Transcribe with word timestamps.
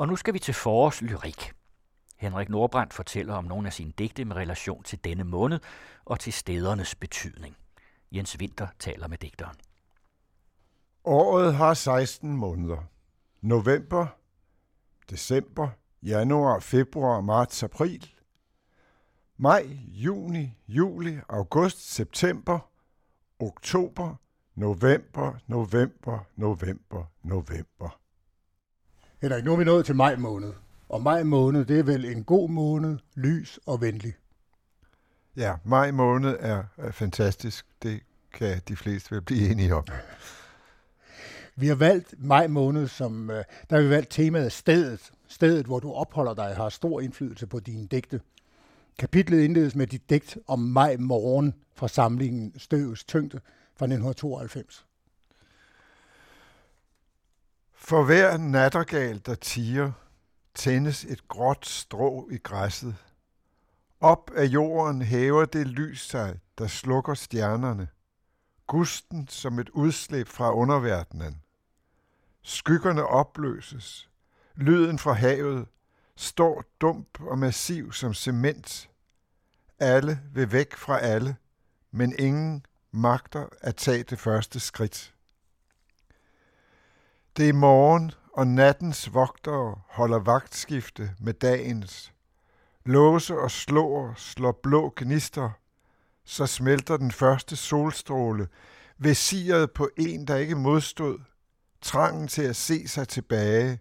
Og 0.00 0.08
nu 0.08 0.16
skal 0.16 0.34
vi 0.34 0.38
til 0.38 0.54
forårslyrik. 0.54 1.52
Henrik 2.16 2.48
Nordbrandt 2.48 2.94
fortæller 2.94 3.34
om 3.34 3.44
nogle 3.44 3.66
af 3.66 3.72
sine 3.72 3.92
digte 3.98 4.24
med 4.24 4.36
relation 4.36 4.82
til 4.82 5.04
denne 5.04 5.24
måned 5.24 5.60
og 6.04 6.20
til 6.20 6.32
stedernes 6.32 6.94
betydning. 6.94 7.56
Jens 8.12 8.36
Winter 8.40 8.66
taler 8.78 9.08
med 9.08 9.18
digteren. 9.18 9.56
Året 11.04 11.54
har 11.54 11.74
16 11.74 12.36
måneder. 12.36 12.78
November, 13.40 14.06
december, 15.10 15.68
januar, 16.02 16.60
februar, 16.60 17.20
marts, 17.20 17.62
april. 17.62 18.10
Maj, 19.36 19.66
juni, 19.86 20.58
juli, 20.68 21.18
august, 21.28 21.94
september, 21.94 22.58
oktober, 23.38 24.14
november, 24.54 25.34
november, 25.46 26.18
november, 26.36 27.04
november. 27.22 27.99
Henrik, 29.22 29.44
nu 29.44 29.52
er 29.52 29.56
vi 29.56 29.64
nået 29.64 29.86
til 29.86 29.96
maj 29.96 30.16
måned. 30.16 30.52
Og 30.88 31.02
maj 31.02 31.22
måned, 31.22 31.64
det 31.64 31.78
er 31.78 31.82
vel 31.82 32.04
en 32.04 32.24
god 32.24 32.48
måned, 32.48 32.98
lys 33.14 33.58
og 33.66 33.80
venlig. 33.80 34.14
Ja, 35.36 35.54
maj 35.64 35.90
måned 35.90 36.36
er, 36.40 36.62
fantastisk. 36.90 37.66
Det 37.82 38.00
kan 38.32 38.60
de 38.68 38.76
fleste 38.76 39.14
vel 39.14 39.22
blive 39.22 39.50
enige 39.50 39.74
om. 39.74 39.84
Vi 41.56 41.66
har 41.66 41.74
valgt 41.74 42.14
maj 42.18 42.46
måned 42.46 42.88
som, 42.88 43.30
øh, 43.30 43.44
der 43.70 43.76
har 43.76 43.82
vi 43.82 43.90
valgt 43.90 44.10
temaet 44.10 44.52
stedet. 44.52 45.12
Stedet, 45.28 45.66
hvor 45.66 45.78
du 45.78 45.92
opholder 45.92 46.34
dig, 46.34 46.56
har 46.56 46.68
stor 46.68 47.00
indflydelse 47.00 47.46
på 47.46 47.60
dine 47.60 47.86
digte. 47.86 48.20
Kapitlet 48.98 49.40
indledes 49.40 49.74
med 49.74 49.86
dit 49.86 50.10
digt 50.10 50.38
om 50.46 50.58
maj 50.58 50.96
morgen 50.96 51.54
fra 51.74 51.88
samlingen 51.88 52.52
Støvs 52.56 53.04
Tyngde 53.04 53.40
fra 53.76 53.84
1992. 53.84 54.86
For 57.82 58.04
hver 58.04 58.36
nattergal, 58.36 59.22
der 59.26 59.34
tiger, 59.34 59.92
tændes 60.54 61.04
et 61.04 61.28
gråt 61.28 61.66
strå 61.66 62.28
i 62.30 62.38
græsset. 62.38 62.96
Op 64.00 64.30
af 64.36 64.44
jorden 64.44 65.02
hæver 65.02 65.44
det 65.44 65.66
lys 65.66 66.08
sig, 66.08 66.40
der 66.58 66.66
slukker 66.66 67.14
stjernerne. 67.14 67.88
Gusten 68.66 69.28
som 69.28 69.58
et 69.58 69.68
udslip 69.68 70.28
fra 70.28 70.54
underverdenen. 70.54 71.42
Skyggerne 72.42 73.06
opløses. 73.06 74.10
Lyden 74.54 74.98
fra 74.98 75.12
havet 75.12 75.66
står 76.16 76.64
dump 76.80 77.20
og 77.20 77.38
massiv 77.38 77.92
som 77.92 78.14
cement. 78.14 78.90
Alle 79.78 80.20
vil 80.32 80.52
væk 80.52 80.76
fra 80.76 80.98
alle, 80.98 81.36
men 81.90 82.14
ingen 82.18 82.66
magter 82.90 83.46
at 83.60 83.76
tage 83.76 84.02
det 84.02 84.18
første 84.18 84.60
skridt. 84.60 85.14
Det 87.36 87.48
er 87.48 87.52
morgen, 87.52 88.12
og 88.32 88.46
nattens 88.46 89.14
vogtere 89.14 89.80
holder 89.88 90.18
vagtskifte 90.18 91.14
med 91.20 91.34
dagens. 91.34 92.12
Låse 92.84 93.34
og 93.38 93.50
slår 93.50 94.14
slår 94.16 94.52
blå 94.62 94.92
gnister, 94.96 95.50
så 96.24 96.46
smelter 96.46 96.96
den 96.96 97.10
første 97.10 97.56
solstråle, 97.56 98.48
vesiret 98.98 99.72
på 99.72 99.88
en, 99.96 100.26
der 100.26 100.36
ikke 100.36 100.54
modstod, 100.54 101.18
trangen 101.80 102.28
til 102.28 102.42
at 102.42 102.56
se 102.56 102.88
sig 102.88 103.08
tilbage. 103.08 103.80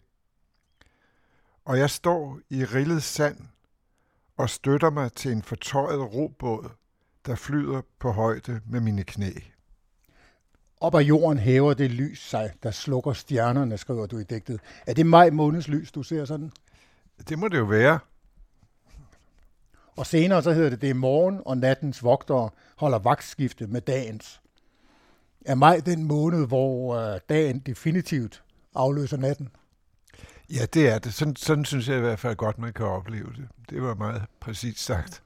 Og 1.65 1.79
jeg 1.79 1.89
står 1.89 2.39
i 2.49 2.65
rillet 2.65 3.03
sand 3.03 3.47
og 4.37 4.49
støtter 4.49 4.89
mig 4.89 5.13
til 5.13 5.31
en 5.31 5.43
fortøjet 5.43 6.13
robåd, 6.13 6.69
der 7.25 7.35
flyder 7.35 7.81
på 7.99 8.11
højde 8.11 8.61
med 8.65 8.79
mine 8.79 9.03
knæ. 9.03 9.31
Op 10.81 10.95
af 10.95 11.01
jorden 11.01 11.37
hæver 11.37 11.73
det 11.73 11.91
lys 11.91 12.29
sig, 12.29 12.51
der 12.63 12.71
slukker 12.71 13.13
stjernerne, 13.13 13.77
skriver 13.77 14.05
du 14.05 14.17
i 14.17 14.23
digtet. 14.23 14.59
Er 14.87 14.93
det 14.93 15.05
maj 15.05 15.29
måneds 15.29 15.67
lys, 15.67 15.91
du 15.91 16.03
ser 16.03 16.25
sådan? 16.25 16.51
Det 17.29 17.39
må 17.39 17.47
det 17.47 17.57
jo 17.57 17.63
være. 17.65 17.99
Og 19.95 20.05
senere 20.05 20.43
så 20.43 20.51
hedder 20.51 20.69
det, 20.69 20.81
det 20.81 20.89
er 20.89 20.93
morgen, 20.93 21.41
og 21.45 21.57
nattens 21.57 22.03
vogtere 22.03 22.49
holder 22.75 22.99
vagtskifte 22.99 23.67
med 23.67 23.81
dagens. 23.81 24.41
Er 25.45 25.55
maj 25.55 25.81
den 25.85 26.03
måned, 26.03 26.47
hvor 26.47 26.95
øh, 26.95 27.19
dagen 27.29 27.59
definitivt 27.59 28.43
afløser 28.75 29.17
natten? 29.17 29.49
Ja, 30.49 30.65
det 30.73 30.89
er 30.89 30.99
det. 30.99 31.13
Sådan, 31.13 31.35
sådan 31.35 31.65
synes 31.65 31.87
jeg 31.87 31.97
i 31.97 32.01
hvert 32.01 32.19
fald 32.19 32.35
godt, 32.35 32.57
man 32.57 32.73
kan 32.73 32.85
opleve 32.85 33.33
det. 33.37 33.47
Det 33.69 33.81
var 33.81 33.95
meget 33.95 34.21
præcist 34.39 34.79
sagt. 34.79 35.23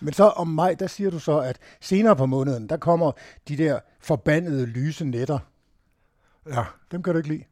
Men 0.00 0.12
så 0.12 0.24
om 0.24 0.48
maj, 0.48 0.74
der 0.74 0.86
siger 0.86 1.10
du 1.10 1.18
så, 1.18 1.38
at 1.38 1.58
senere 1.80 2.16
på 2.16 2.26
måneden, 2.26 2.68
der 2.68 2.76
kommer 2.76 3.12
de 3.48 3.56
der 3.56 3.80
forbandede 4.00 4.66
lyse 4.66 5.04
nætter. 5.04 5.38
Ja. 6.46 6.64
Dem 6.92 7.02
kan 7.02 7.12
du 7.12 7.18
ikke 7.18 7.28
lide? 7.28 7.44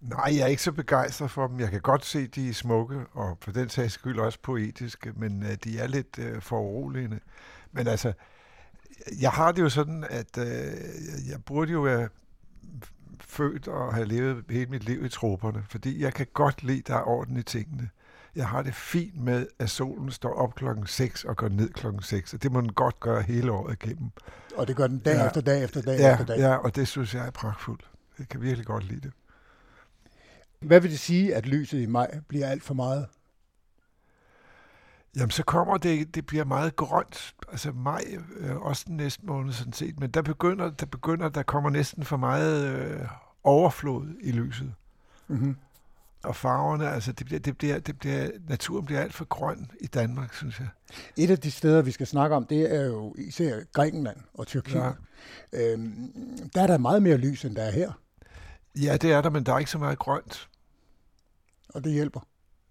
Nej, 0.00 0.36
jeg 0.36 0.40
er 0.40 0.46
ikke 0.46 0.62
så 0.62 0.72
begejstret 0.72 1.30
for 1.30 1.46
dem. 1.46 1.60
Jeg 1.60 1.70
kan 1.70 1.80
godt 1.80 2.04
se, 2.04 2.26
de 2.26 2.48
er 2.48 2.52
smukke, 2.52 3.00
og 3.12 3.38
for 3.40 3.52
den 3.52 3.68
sags 3.68 3.92
skyld 3.92 4.18
også 4.18 4.38
poetiske, 4.42 5.12
men 5.16 5.42
uh, 5.42 5.48
de 5.64 5.78
er 5.78 5.86
lidt 5.86 6.18
uh, 6.18 6.42
foruroligende. 6.42 7.20
Men 7.72 7.86
altså, 7.86 8.12
jeg 9.20 9.30
har 9.30 9.52
det 9.52 9.62
jo 9.62 9.68
sådan, 9.68 10.04
at 10.10 10.38
uh, 10.38 10.44
jeg 11.30 11.44
burde 11.46 11.72
jo 11.72 11.80
være 11.80 12.08
født 13.20 13.68
og 13.68 13.94
have 13.94 14.06
levet 14.06 14.44
hele 14.50 14.66
mit 14.66 14.84
liv 14.84 15.04
i 15.04 15.08
troberne, 15.08 15.64
fordi 15.68 16.02
jeg 16.02 16.14
kan 16.14 16.26
godt 16.32 16.62
lide, 16.62 16.82
der 16.86 16.94
er 16.94 17.08
orden 17.08 17.36
i 17.36 17.42
tingene. 17.42 17.88
Jeg 18.36 18.48
har 18.48 18.62
det 18.62 18.74
fint 18.74 19.20
med, 19.20 19.46
at 19.58 19.70
solen 19.70 20.10
står 20.10 20.34
op 20.34 20.54
klokken 20.54 20.86
6 20.86 21.24
og 21.24 21.36
går 21.36 21.48
ned 21.48 21.68
klokken 21.68 22.02
6, 22.02 22.34
og 22.34 22.42
det 22.42 22.52
må 22.52 22.60
den 22.60 22.72
godt 22.72 23.00
gøre 23.00 23.22
hele 23.22 23.52
året 23.52 23.76
igennem. 23.82 24.10
Og 24.56 24.68
det 24.68 24.76
gør 24.76 24.86
den 24.86 24.98
dag 24.98 25.14
ja. 25.14 25.26
efter 25.26 25.40
dag 25.40 25.64
efter 25.64 25.82
dag 25.82 25.98
ja, 25.98 26.12
efter 26.12 26.24
dag. 26.24 26.38
Ja, 26.38 26.54
og 26.54 26.76
det 26.76 26.88
synes 26.88 27.14
jeg 27.14 27.26
er 27.26 27.30
pragtfuldt. 27.30 27.90
Jeg 28.18 28.28
kan 28.28 28.42
virkelig 28.42 28.66
godt 28.66 28.84
lide 28.84 29.00
det. 29.00 29.12
Hvad 30.60 30.80
vil 30.80 30.90
det 30.90 30.98
sige, 30.98 31.34
at 31.34 31.46
lyset 31.46 31.80
i 31.80 31.86
maj 31.86 32.18
bliver 32.28 32.46
alt 32.46 32.62
for 32.62 32.74
meget? 32.74 33.06
Jamen, 35.16 35.30
så 35.30 35.42
kommer 35.42 35.76
det, 35.76 36.14
det 36.14 36.26
bliver 36.26 36.44
meget 36.44 36.76
grønt. 36.76 37.34
Altså 37.52 37.72
maj, 37.72 38.04
øh, 38.36 38.56
også 38.56 38.84
den 38.86 38.96
næste 38.96 39.26
måned 39.26 39.52
sådan 39.52 39.72
set, 39.72 40.00
men 40.00 40.10
der 40.10 40.22
begynder, 40.22 40.70
der 40.70 40.86
begynder, 40.86 41.28
der 41.28 41.42
kommer 41.42 41.70
næsten 41.70 42.04
for 42.04 42.16
meget 42.16 42.76
øh, 42.76 43.08
overflod 43.44 44.06
i 44.20 44.32
lyset. 44.32 44.74
Mm-hmm. 45.28 45.56
Og 46.24 46.36
farverne, 46.36 46.90
altså 46.90 47.12
det 47.12 47.26
bliver, 47.26 47.40
det 47.40 47.58
bliver, 47.58 47.78
det 47.78 47.98
bliver, 47.98 48.30
naturen 48.48 48.86
bliver 48.86 49.00
alt 49.00 49.14
for 49.14 49.24
grøn 49.24 49.70
i 49.80 49.86
Danmark, 49.86 50.34
synes 50.34 50.60
jeg. 50.60 50.68
Et 51.16 51.30
af 51.30 51.38
de 51.38 51.50
steder, 51.50 51.82
vi 51.82 51.90
skal 51.90 52.06
snakke 52.06 52.36
om, 52.36 52.46
det 52.46 52.74
er 52.74 52.84
jo 52.84 53.14
især 53.18 53.60
Grækenland 53.72 54.16
og 54.34 54.46
Tyrkiet. 54.46 54.74
Ja. 54.74 54.90
Øhm, 55.52 56.12
der 56.54 56.62
er 56.62 56.66
der 56.66 56.78
meget 56.78 57.02
mere 57.02 57.16
lys, 57.16 57.44
end 57.44 57.56
der 57.56 57.62
er 57.62 57.70
her. 57.70 57.92
Ja, 58.76 58.96
det 58.96 59.12
er 59.12 59.20
der, 59.20 59.30
men 59.30 59.46
der 59.46 59.54
er 59.54 59.58
ikke 59.58 59.70
så 59.70 59.78
meget 59.78 59.98
grønt. 59.98 60.48
Og 61.68 61.84
det 61.84 61.92
hjælper. 61.92 62.20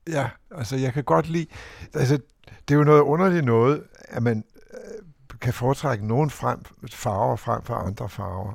Ja, 0.10 0.30
altså 0.52 0.76
jeg 0.76 0.94
kan 0.94 1.04
godt 1.04 1.30
lide, 1.30 1.48
altså 1.94 2.20
det 2.68 2.74
er 2.74 2.78
jo 2.78 2.84
noget 2.84 3.02
underligt 3.02 3.46
noget, 3.46 3.84
at 4.00 4.24
man 4.24 4.44
øh, 4.74 5.04
kan 5.42 5.54
foretrække 5.54 6.08
nogle 6.08 6.30
frem, 6.30 6.64
farver 6.92 7.36
frem 7.36 7.64
for 7.64 7.74
andre 7.74 8.10
farver 8.10 8.54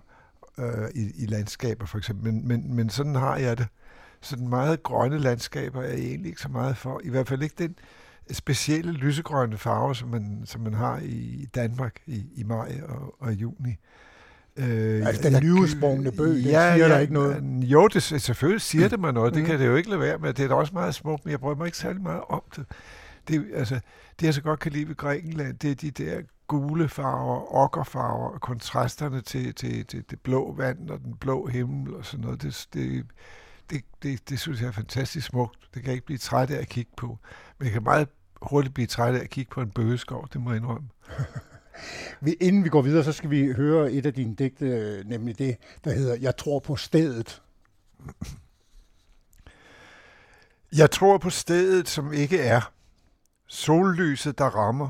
øh, 0.59 0.91
i, 0.95 1.23
i 1.23 1.27
landskaber 1.27 1.87
for 1.87 1.99
eksempel, 1.99 2.33
men, 2.33 2.49
men, 2.49 2.75
men 2.75 2.91
sådan 2.91 3.15
har 3.15 3.37
jeg 3.37 3.59
det. 3.59 3.67
Sådan 4.25 4.49
meget 4.49 4.83
grønne 4.83 5.19
landskaber 5.19 5.83
er 5.83 5.89
jeg 5.89 5.99
egentlig 5.99 6.29
ikke 6.29 6.41
så 6.41 6.49
meget 6.49 6.77
for, 6.77 7.01
i 7.05 7.11
hvert 7.11 7.29
fald 7.29 7.43
ikke 7.43 7.55
den 7.59 7.75
specielle 8.33 8.93
lysegrønne 8.93 9.59
farve, 9.59 9.95
som 9.95 10.09
man, 10.09 10.43
som 10.45 10.61
man 10.61 10.75
har 10.75 11.01
i 11.03 11.49
Danmark 11.55 12.01
i, 12.07 12.25
i 12.35 12.43
maj 12.43 12.81
og, 12.89 13.15
og 13.21 13.33
juni. 13.33 13.77
Øh, 14.57 15.07
altså 15.07 15.31
den 15.31 15.43
nyudsprungne 15.43 16.13
bøg, 16.13 16.29
det 16.29 16.45
ja, 16.45 16.75
siger 16.75 16.87
ja, 16.87 16.95
der 16.95 16.99
ikke 16.99 17.13
noget? 17.13 17.43
Jo, 17.63 17.89
det, 17.89 18.03
selvfølgelig 18.03 18.61
siger 18.61 18.89
det 18.89 19.01
mig 19.01 19.13
noget. 19.13 19.35
Det 19.35 19.43
mm. 19.43 19.47
kan 19.47 19.61
det 19.61 19.67
jo 19.67 19.77
ikke 19.77 19.89
lade 19.89 20.01
være 20.01 20.19
med. 20.19 20.33
Det 20.33 20.45
er 20.45 20.49
da 20.49 20.55
også 20.55 20.73
meget 20.73 20.95
smukt, 20.95 21.25
men 21.25 21.33
jeg 21.33 21.41
prøver 21.41 21.57
mig 21.57 21.67
ikke 21.67 21.79
særlig 21.79 22.03
meget 22.03 22.21
om 22.29 22.43
det. 22.57 22.65
Det, 23.29 23.47
altså, 23.55 23.81
det 24.21 24.27
jeg 24.27 24.35
så 24.35 24.43
godt 24.43 24.61
kan 24.61 24.73
lide 24.73 24.89
ved 24.89 24.97
Grækenland, 24.97 25.59
det 25.59 25.71
er 25.71 25.75
de 25.75 25.91
der 25.91 26.21
gule 26.47 26.89
farver, 26.89 27.55
okkerfarver, 27.55 28.29
og 28.29 28.41
kontrasterne 28.41 29.21
til, 29.21 29.55
til, 29.55 29.87
til 29.87 30.05
det 30.11 30.21
blå 30.21 30.55
vand 30.57 30.91
og 30.91 31.01
den 31.01 31.15
blå 31.21 31.47
himmel 31.47 31.95
og 31.95 32.05
sådan 32.05 32.25
noget. 32.25 32.43
Det, 32.43 32.67
det, 32.75 33.05
det, 33.71 33.85
det, 34.03 34.29
det 34.29 34.41
synes 34.41 34.61
jeg 34.61 34.69
er 34.69 34.73
fantastisk 34.73 35.27
smukt. 35.27 35.59
Det 35.75 35.83
kan 35.83 35.85
jeg 35.85 35.95
ikke 35.95 36.07
blive 36.07 36.19
træt 36.19 36.51
af 36.51 36.61
at 36.61 36.69
kigge 36.69 36.93
på. 36.97 37.19
Men 37.59 37.65
jeg 37.65 37.73
kan 37.73 37.83
meget 37.83 38.09
hurtigt 38.43 38.75
blive 38.75 38.87
træt 38.87 39.15
af 39.15 39.21
at 39.21 39.31
kigge 39.31 39.51
på 39.51 39.61
en 39.61 39.71
bøgeskov, 39.71 40.29
det 40.33 40.41
må 40.41 40.51
jeg 40.51 40.57
indrømme. 40.57 40.89
Inden 42.41 42.65
vi 42.65 42.69
går 42.69 42.83
videre, 42.83 43.05
så 43.05 43.13
skal 43.13 43.31
vi 43.31 43.53
høre 43.53 43.93
et 43.93 44.07
af 44.07 44.15
dine 44.15 44.35
digte, 44.35 45.03
nemlig 45.07 45.39
det, 45.39 45.57
der 45.85 45.93
hedder 45.93 46.17
Jeg 46.21 46.37
tror 46.37 46.59
på 46.59 46.77
stedet. 46.77 47.43
Jeg 50.77 50.91
tror 50.91 51.19
på 51.19 51.31
stedet, 51.31 51.89
som 51.89 52.13
ikke 52.13 52.39
er. 52.39 52.73
Sollyset, 53.47 54.39
der 54.39 54.45
rammer. 54.45 54.89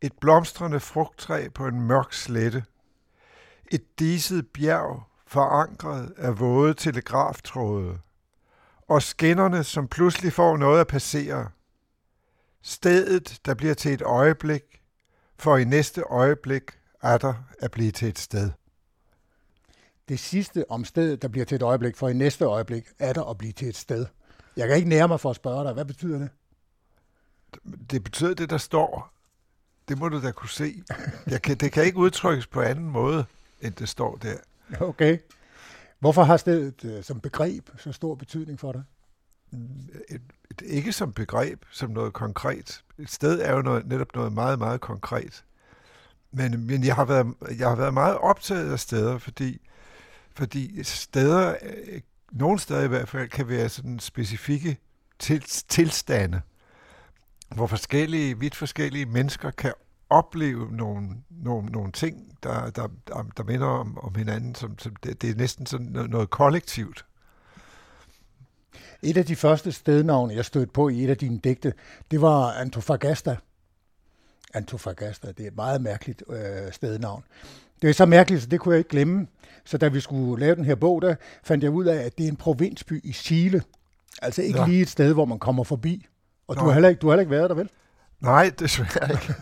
Et 0.00 0.12
blomstrende 0.20 0.80
frugttræ 0.80 1.48
på 1.48 1.66
en 1.66 1.80
mørk 1.80 2.12
slette. 2.12 2.64
Et 3.72 3.98
diset 3.98 4.48
bjerg, 4.48 5.02
forankret 5.26 6.14
af 6.16 6.40
våde 6.40 6.74
telegraftråde. 6.74 7.98
Og 8.92 9.02
skinnerne, 9.02 9.64
som 9.64 9.88
pludselig 9.88 10.32
får 10.32 10.56
noget 10.56 10.80
at 10.80 10.86
passere. 10.86 11.50
Stedet, 12.62 13.40
der 13.44 13.54
bliver 13.54 13.74
til 13.74 13.92
et 13.92 14.02
øjeblik, 14.02 14.62
for 15.38 15.56
i 15.56 15.64
næste 15.64 16.02
øjeblik 16.02 16.62
er 17.02 17.18
der 17.18 17.34
at 17.58 17.70
blive 17.70 17.90
til 17.90 18.08
et 18.08 18.18
sted. 18.18 18.50
Det 20.08 20.18
sidste 20.20 20.70
om 20.70 20.84
stedet, 20.84 21.22
der 21.22 21.28
bliver 21.28 21.44
til 21.44 21.54
et 21.54 21.62
øjeblik, 21.62 21.96
for 21.96 22.08
i 22.08 22.12
næste 22.12 22.44
øjeblik 22.44 22.84
er 22.98 23.12
der 23.12 23.24
at 23.24 23.38
blive 23.38 23.52
til 23.52 23.68
et 23.68 23.76
sted. 23.76 24.06
Jeg 24.56 24.68
kan 24.68 24.76
ikke 24.76 24.88
nære 24.88 25.08
mig 25.08 25.20
for 25.20 25.30
at 25.30 25.36
spørge 25.36 25.64
dig. 25.64 25.72
Hvad 25.72 25.84
betyder 25.84 26.18
det? 26.18 26.30
Det 27.90 28.04
betyder 28.04 28.34
det, 28.34 28.50
der 28.50 28.58
står. 28.58 29.12
Det 29.88 29.98
må 29.98 30.08
du 30.08 30.22
da 30.22 30.32
kunne 30.32 30.50
se. 30.50 30.82
Jeg 31.26 31.42
kan, 31.42 31.56
det 31.56 31.72
kan 31.72 31.84
ikke 31.84 31.98
udtrykkes 31.98 32.46
på 32.46 32.60
anden 32.60 32.88
måde, 32.88 33.24
end 33.60 33.74
det 33.74 33.88
står 33.88 34.16
der. 34.16 34.36
Okay. 34.80 35.18
Hvorfor 36.02 36.22
har 36.22 36.36
stedet 36.36 36.84
øh, 36.84 37.04
som 37.04 37.20
begreb 37.20 37.68
så 37.78 37.92
stor 37.92 38.14
betydning 38.14 38.60
for 38.60 38.72
dig? 38.72 38.82
Et, 40.08 40.22
et, 40.50 40.62
ikke 40.64 40.92
som 40.92 41.12
begreb, 41.12 41.64
som 41.70 41.90
noget 41.90 42.12
konkret. 42.12 42.84
Et 42.98 43.10
sted 43.10 43.40
er 43.40 43.52
jo 43.52 43.62
noget, 43.62 43.86
netop 43.86 44.14
noget 44.14 44.32
meget, 44.32 44.58
meget 44.58 44.80
konkret. 44.80 45.44
Men, 46.32 46.66
men 46.66 46.84
jeg, 46.84 46.94
har 46.94 47.04
været, 47.04 47.34
jeg 47.58 47.68
har 47.68 47.76
været 47.76 47.94
meget 47.94 48.18
optaget 48.18 48.72
af 48.72 48.80
steder, 48.80 49.18
fordi, 49.18 49.60
fordi 50.34 50.84
steder, 50.84 51.54
øh, 51.62 52.00
nogle 52.32 52.58
steder 52.58 52.82
i 52.82 52.88
hvert 52.88 53.08
fald, 53.08 53.28
kan 53.28 53.48
være 53.48 53.68
sådan 53.68 53.98
specifikke 53.98 54.78
til, 55.18 55.40
tilstande, 55.68 56.40
hvor 57.54 57.66
forskellige, 57.66 58.38
vidt 58.38 58.54
forskellige 58.54 59.06
mennesker 59.06 59.50
kan 59.50 59.72
opleve 60.12 60.76
nogle, 60.76 61.08
nogle, 61.30 61.68
nogle 61.68 61.92
ting, 61.92 62.38
der, 62.42 62.70
der, 62.70 62.88
der, 63.08 63.26
der 63.36 63.44
minder 63.44 63.66
om, 63.66 63.98
om 63.98 64.14
hinanden. 64.14 64.54
Som, 64.54 64.78
som 64.78 64.96
det, 64.96 65.22
det 65.22 65.30
er 65.30 65.34
næsten 65.34 65.66
sådan 65.66 65.86
noget, 65.86 66.10
noget 66.10 66.30
kollektivt. 66.30 67.04
Et 69.02 69.16
af 69.16 69.26
de 69.26 69.36
første 69.36 69.72
stednavne, 69.72 70.34
jeg 70.34 70.44
stødte 70.44 70.72
på 70.72 70.88
i 70.88 71.04
et 71.04 71.10
af 71.10 71.16
dine 71.16 71.38
digte, 71.38 71.72
det 72.10 72.20
var 72.20 72.52
Antofagasta. 72.52 73.36
Antofagasta, 74.54 75.28
det 75.28 75.40
er 75.40 75.46
et 75.46 75.56
meget 75.56 75.82
mærkeligt 75.82 76.22
øh, 76.28 76.72
stednavn. 76.72 77.24
Det 77.82 77.90
er 77.90 77.94
så 77.94 78.06
mærkeligt, 78.06 78.42
så 78.42 78.48
det 78.48 78.60
kunne 78.60 78.72
jeg 78.72 78.78
ikke 78.78 78.90
glemme. 78.90 79.26
Så 79.64 79.78
da 79.78 79.88
vi 79.88 80.00
skulle 80.00 80.40
lave 80.40 80.56
den 80.56 80.64
her 80.64 80.74
bog, 80.74 81.02
der 81.02 81.14
fandt 81.44 81.64
jeg 81.64 81.70
ud 81.70 81.84
af, 81.84 81.96
at 81.96 82.18
det 82.18 82.24
er 82.24 82.28
en 82.28 82.36
provinsby 82.36 83.00
i 83.04 83.12
Chile. 83.12 83.62
Altså 84.22 84.42
ikke 84.42 84.60
ja. 84.60 84.66
lige 84.66 84.82
et 84.82 84.88
sted, 84.88 85.12
hvor 85.12 85.24
man 85.24 85.38
kommer 85.38 85.64
forbi. 85.64 86.06
Og 86.48 86.56
du 86.56 86.64
har, 86.64 86.72
heller 86.72 86.88
ikke, 86.88 86.98
du 86.98 87.06
har 87.06 87.12
heller 87.12 87.20
ikke 87.20 87.30
været 87.30 87.50
der, 87.50 87.56
vel? 87.56 87.68
Nej, 88.20 88.52
desværre 88.58 89.12
ikke. 89.12 89.34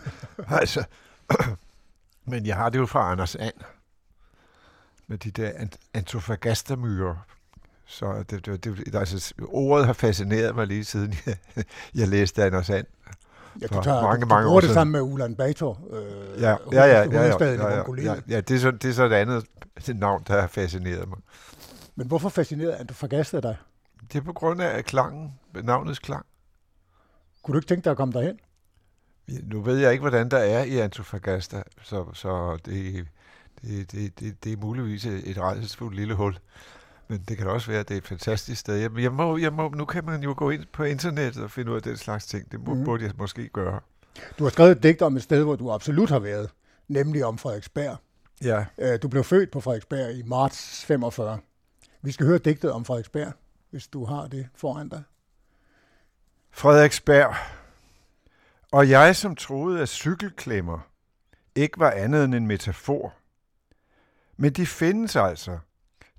altså, 0.61 0.83
men 2.31 2.45
jeg 2.45 2.55
har 2.55 2.69
det 2.69 2.79
jo 2.79 2.85
fra 2.85 3.11
Anders 3.11 3.35
And. 3.35 3.53
Med 5.07 5.17
de 5.17 5.31
der 5.31 5.51
Antofagasta-myrer. 5.93 7.15
Så 7.85 8.23
det, 8.29 8.45
det, 8.45 8.63
det, 8.63 8.95
altså, 8.95 9.33
ordet 9.47 9.85
har 9.85 9.93
fascineret 9.93 10.55
mig 10.55 10.67
lige 10.67 10.85
siden 10.85 11.15
jeg, 11.25 11.37
jeg 11.95 12.07
læste 12.07 12.43
Anders 12.43 12.69
And. 12.69 12.85
Ja, 13.61 13.67
du, 13.67 13.83
tager, 13.83 14.01
mange, 14.01 14.21
du, 14.21 14.27
mange 14.27 14.43
du 14.43 14.49
bruger 14.49 14.61
det 14.61 14.69
sammen 14.69 14.91
med 14.91 15.01
Ulan 15.01 15.35
Bator, 15.35 15.79
øh, 15.91 16.41
ja, 16.41 16.49
ja, 16.49 16.57
ja, 16.71 16.85
ja, 16.85 17.03
ja, 17.03 17.45
ja, 17.45 17.83
ja, 17.97 18.15
ja, 18.29 18.41
det 18.41 18.55
er 18.55 18.59
så, 18.59 18.71
det 18.71 18.85
er 18.85 18.93
så 18.93 19.03
et 19.03 19.13
andet 19.13 19.45
det 19.85 19.95
navn, 19.95 20.23
der 20.27 20.41
har 20.41 20.47
fascineret 20.47 21.09
mig. 21.09 21.17
Men 21.95 22.07
hvorfor 22.07 22.29
fascinerede 22.29 22.75
Antofagasta 22.75 23.39
dig? 23.39 23.57
Det 24.11 24.19
er 24.19 24.23
på 24.23 24.33
grund 24.33 24.61
af 24.61 24.85
klangen, 24.85 25.33
navnets 25.63 25.99
klang. 25.99 26.25
Kunne 27.43 27.53
du 27.53 27.59
ikke 27.59 27.67
tænke 27.67 27.83
dig 27.83 27.91
at 27.91 27.97
komme 27.97 28.13
derhen? 28.13 28.39
Nu 29.43 29.61
ved 29.61 29.77
jeg 29.77 29.91
ikke, 29.91 30.01
hvordan 30.01 30.31
der 30.31 30.37
er 30.37 30.63
i 30.63 30.77
Antofagasta, 30.77 31.63
så, 31.83 32.05
så 32.13 32.57
det, 32.65 33.07
det, 33.61 33.91
det, 33.91 34.19
det, 34.19 34.43
det 34.43 34.53
er 34.53 34.57
muligvis 34.57 35.05
et 35.05 35.37
rejsesfuldt 35.37 35.95
lille 35.95 36.13
hul. 36.13 36.37
Men 37.07 37.23
det 37.27 37.37
kan 37.37 37.47
også 37.47 37.71
være, 37.71 37.79
at 37.79 37.87
det 37.87 37.93
er 37.93 37.97
et 37.97 38.07
fantastisk 38.07 38.59
sted. 38.59 38.75
Jeg, 38.75 38.91
jeg 38.99 39.11
må, 39.11 39.37
jeg 39.37 39.53
må, 39.53 39.69
nu 39.69 39.85
kan 39.85 40.05
man 40.05 40.23
jo 40.23 40.33
gå 40.37 40.49
ind 40.49 40.65
på 40.73 40.83
internettet 40.83 41.43
og 41.43 41.51
finde 41.51 41.71
ud 41.71 41.75
af 41.75 41.81
den 41.81 41.97
slags 41.97 42.25
ting. 42.25 42.51
Det 42.51 42.67
må, 42.67 42.73
mm. 42.73 42.83
burde 42.83 43.03
jeg 43.03 43.11
måske 43.17 43.49
gøre. 43.49 43.79
Du 44.39 44.43
har 44.43 44.51
skrevet 44.51 44.71
et 44.71 44.83
digt 44.83 45.01
om 45.01 45.15
et 45.15 45.23
sted, 45.23 45.43
hvor 45.43 45.55
du 45.55 45.71
absolut 45.71 46.09
har 46.09 46.19
været, 46.19 46.49
nemlig 46.87 47.25
om 47.25 47.37
Frederiksberg. 47.37 47.97
Ja. 48.43 48.65
Øh, 48.77 48.99
du 49.01 49.07
blev 49.07 49.23
født 49.23 49.51
på 49.51 49.61
Frederiksberg 49.61 50.15
i 50.15 50.23
marts 50.23 50.85
45. 50.85 51.39
Vi 52.01 52.11
skal 52.11 52.25
høre 52.25 52.37
digtet 52.37 52.71
om 52.71 52.85
Frederiksberg, 52.85 53.33
hvis 53.69 53.87
du 53.87 54.05
har 54.05 54.27
det 54.27 54.47
foran 54.55 54.89
dig. 54.89 55.03
Frederiksberg. 56.51 57.35
Og 58.71 58.89
jeg, 58.89 59.15
som 59.15 59.35
troede, 59.35 59.81
at 59.81 59.89
cykelklemmer 59.89 60.79
ikke 61.55 61.79
var 61.79 61.91
andet 61.91 62.25
end 62.25 62.35
en 62.35 62.47
metafor. 62.47 63.13
Men 64.37 64.53
de 64.53 64.65
findes 64.65 65.15
altså, 65.15 65.59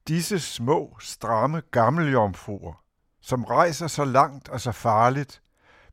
disse 0.08 0.40
små, 0.40 0.96
stramme 1.00 1.62
gammeljomfruer, 1.70 2.84
som 3.20 3.44
rejser 3.44 3.87
så 3.87 4.04
langt 4.04 4.49
og 4.49 4.60
så 4.60 4.72
farligt 4.72 5.43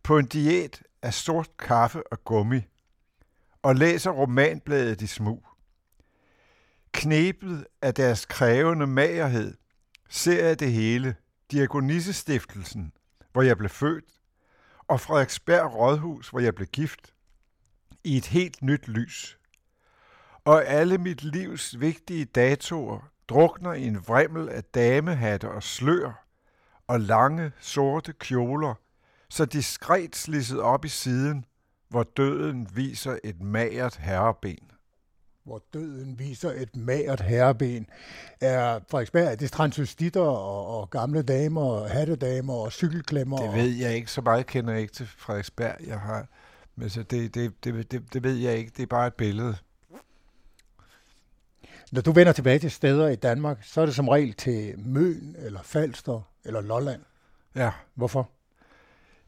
på 0.04 0.18
en 0.18 0.26
diæt 0.26 0.84
af 1.02 1.14
sort 1.14 1.50
kaffe 1.60 2.08
og 2.12 2.24
gummi, 2.24 2.62
og 3.62 3.76
læser 3.76 4.12
romanbladet 4.12 5.02
i 5.02 5.08
smug. 5.08 5.48
Knebet 6.92 7.68
af 7.82 7.94
deres 7.94 8.26
krævende 8.26 8.88
magerhed 8.88 9.58
ser 10.10 10.46
jeg 10.46 10.60
det 10.60 10.72
hele, 10.72 11.16
Diakonissestiftelsen, 11.52 12.94
hvor 13.32 13.42
jeg 13.42 13.58
blev 13.58 13.70
født, 13.70 14.19
og 14.90 15.02
Frederiksberg 15.02 15.76
Rådhus, 15.76 16.30
hvor 16.30 16.40
jeg 16.40 16.56
blev 16.56 16.68
gift, 16.68 17.14
i 18.04 18.18
et 18.18 18.26
helt 18.26 18.62
nyt 18.62 18.88
lys. 18.88 19.40
Og 20.46 20.66
alle 20.66 20.98
mit 20.98 21.24
livs 21.24 21.80
vigtige 21.80 22.26
datoer 22.26 23.12
drukner 23.28 23.74
i 23.74 23.84
en 23.84 24.08
vrimmel 24.08 24.50
af 24.50 24.64
damehatte 24.64 25.50
og 25.50 25.64
slør 25.64 26.26
og 26.88 27.00
lange, 27.00 27.52
sorte 27.60 28.14
kjoler, 28.14 28.74
så 29.30 29.46
diskret 29.46 30.16
slisset 30.16 30.60
op 30.60 30.86
i 30.86 30.88
siden, 30.88 31.46
hvor 31.90 32.04
døden 32.04 32.68
viser 32.76 33.18
et 33.24 33.42
magert 33.42 33.96
herreben. 33.96 34.72
Hvor 35.44 35.64
døden 35.74 36.20
viser 36.20 36.52
et 36.52 36.76
magert 36.76 37.22
herreben. 37.22 37.88
Er 38.42 38.80
Frederiksberg, 38.90 39.32
er 39.32 39.36
det 39.36 39.52
transvestitter 39.52 40.22
og, 40.22 40.80
og 40.80 40.90
gamle 40.90 41.22
damer, 41.22 41.62
og 41.62 41.90
hattedamer 41.90 42.54
og 42.54 42.72
cykelklemmer? 42.72 43.38
Det 43.38 43.54
ved 43.54 43.76
jeg 43.76 43.96
ikke. 43.96 44.12
Så 44.12 44.22
meget 44.22 44.48
kender 44.48 44.72
jeg 44.74 44.82
ikke 44.82 44.94
til 44.94 45.08
Frederiksberg. 45.18 45.76
Jeg 45.88 46.00
har, 46.00 46.28
men 46.76 46.90
så 46.90 47.04
det, 47.04 47.36
det, 47.36 47.64
det, 47.64 47.92
det, 47.92 48.14
det 48.14 48.24
ved 48.24 48.36
jeg 48.36 48.58
ikke. 48.58 48.72
Det 48.78 48.84
er 48.84 48.88
bare 48.88 49.08
et 49.08 49.14
billede. 49.14 49.56
Når 51.92 52.02
du 52.02 52.12
vender 52.12 52.34
tilbage 52.34 52.60
til 52.60 52.72
steder 52.72 53.08
i 53.08 53.16
Danmark, 53.16 53.64
så 53.64 53.82
er 53.82 53.86
det 53.86 53.96
som 53.96 54.08
regel 54.08 54.34
til 54.34 54.80
Møn, 54.80 55.36
eller 55.40 55.62
Falster, 55.64 56.22
eller 56.46 56.62
Lolland. 56.62 57.02
Ja. 57.56 57.72
Hvorfor? 57.96 58.30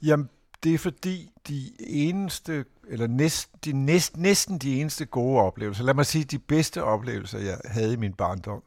Jamen, 0.02 0.30
det 0.64 0.74
er 0.74 0.78
fordi 0.78 1.32
de 1.48 1.72
eneste, 1.80 2.66
eller 2.88 3.08
næsten 3.08 3.60
de, 3.66 3.74
næst, 3.74 4.18
næsten 4.18 4.58
de 4.58 4.82
eneste 4.82 5.06
gode 5.06 5.42
oplevelser, 5.42 5.84
lad 5.84 5.94
mig 5.94 6.06
sige 6.06 6.24
de 6.24 6.40
bedste 6.40 6.84
oplevelser, 6.84 7.40
jeg 7.40 7.58
havde 7.66 7.94
i 7.94 7.96
min 7.96 8.14
barndom, 8.14 8.64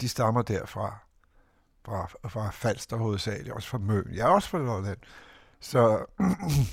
de 0.00 0.08
stammer 0.08 0.42
derfra. 0.42 0.98
Fra, 1.84 2.28
fra 2.28 2.50
Falster 2.50 2.96
hovedsageligt, 2.96 3.54
også 3.54 3.68
fra 3.68 3.78
Møn. 3.78 4.04
Jeg 4.14 4.26
er 4.26 4.30
også 4.30 4.48
fra 4.48 4.58
Lolland. 4.58 4.98
Så 5.60 6.06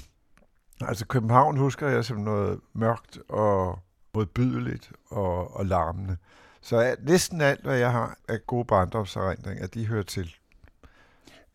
altså 0.89 1.05
København 1.05 1.57
husker 1.57 1.87
jeg 1.87 2.05
som 2.05 2.17
noget 2.17 2.59
mørkt 2.73 3.17
og 3.29 3.79
modbydeligt 4.13 4.91
og, 5.09 5.55
og 5.55 5.65
larmende. 5.65 6.17
Så 6.61 6.77
at, 6.77 6.97
næsten 7.03 7.41
alt, 7.41 7.63
hvad 7.63 7.77
jeg 7.77 7.91
har 7.91 8.17
af 8.27 8.47
gode 8.47 8.65
barndomserindringer, 8.65 9.67
de 9.67 9.85
hører 9.85 10.03
til. 10.03 10.35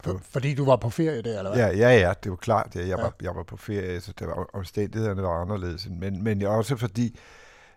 For, 0.00 0.21
fordi 0.23 0.54
du 0.54 0.64
var 0.64 0.76
på 0.76 0.90
ferie 0.90 1.23
der, 1.23 1.38
eller 1.38 1.50
hvad? 1.50 1.61
Ja, 1.61 1.76
ja, 1.76 1.99
ja 1.99 2.12
det 2.25 2.30
var 2.30 2.37
klart. 2.37 2.75
Ja, 2.75 2.80
jeg, 2.80 2.88
ja. 2.88 3.02
Var, 3.02 3.12
jeg 3.23 3.37
var 3.37 3.42
på 3.42 3.57
ferie, 3.57 4.00
så 4.00 4.12
det 4.19 4.26
var, 4.26 4.47
omstændighederne 4.52 5.23
var 5.23 5.40
anderledes. 5.40 5.88
Men, 5.90 6.25
men 6.25 6.42
også 6.42 6.76
fordi, 6.76 7.19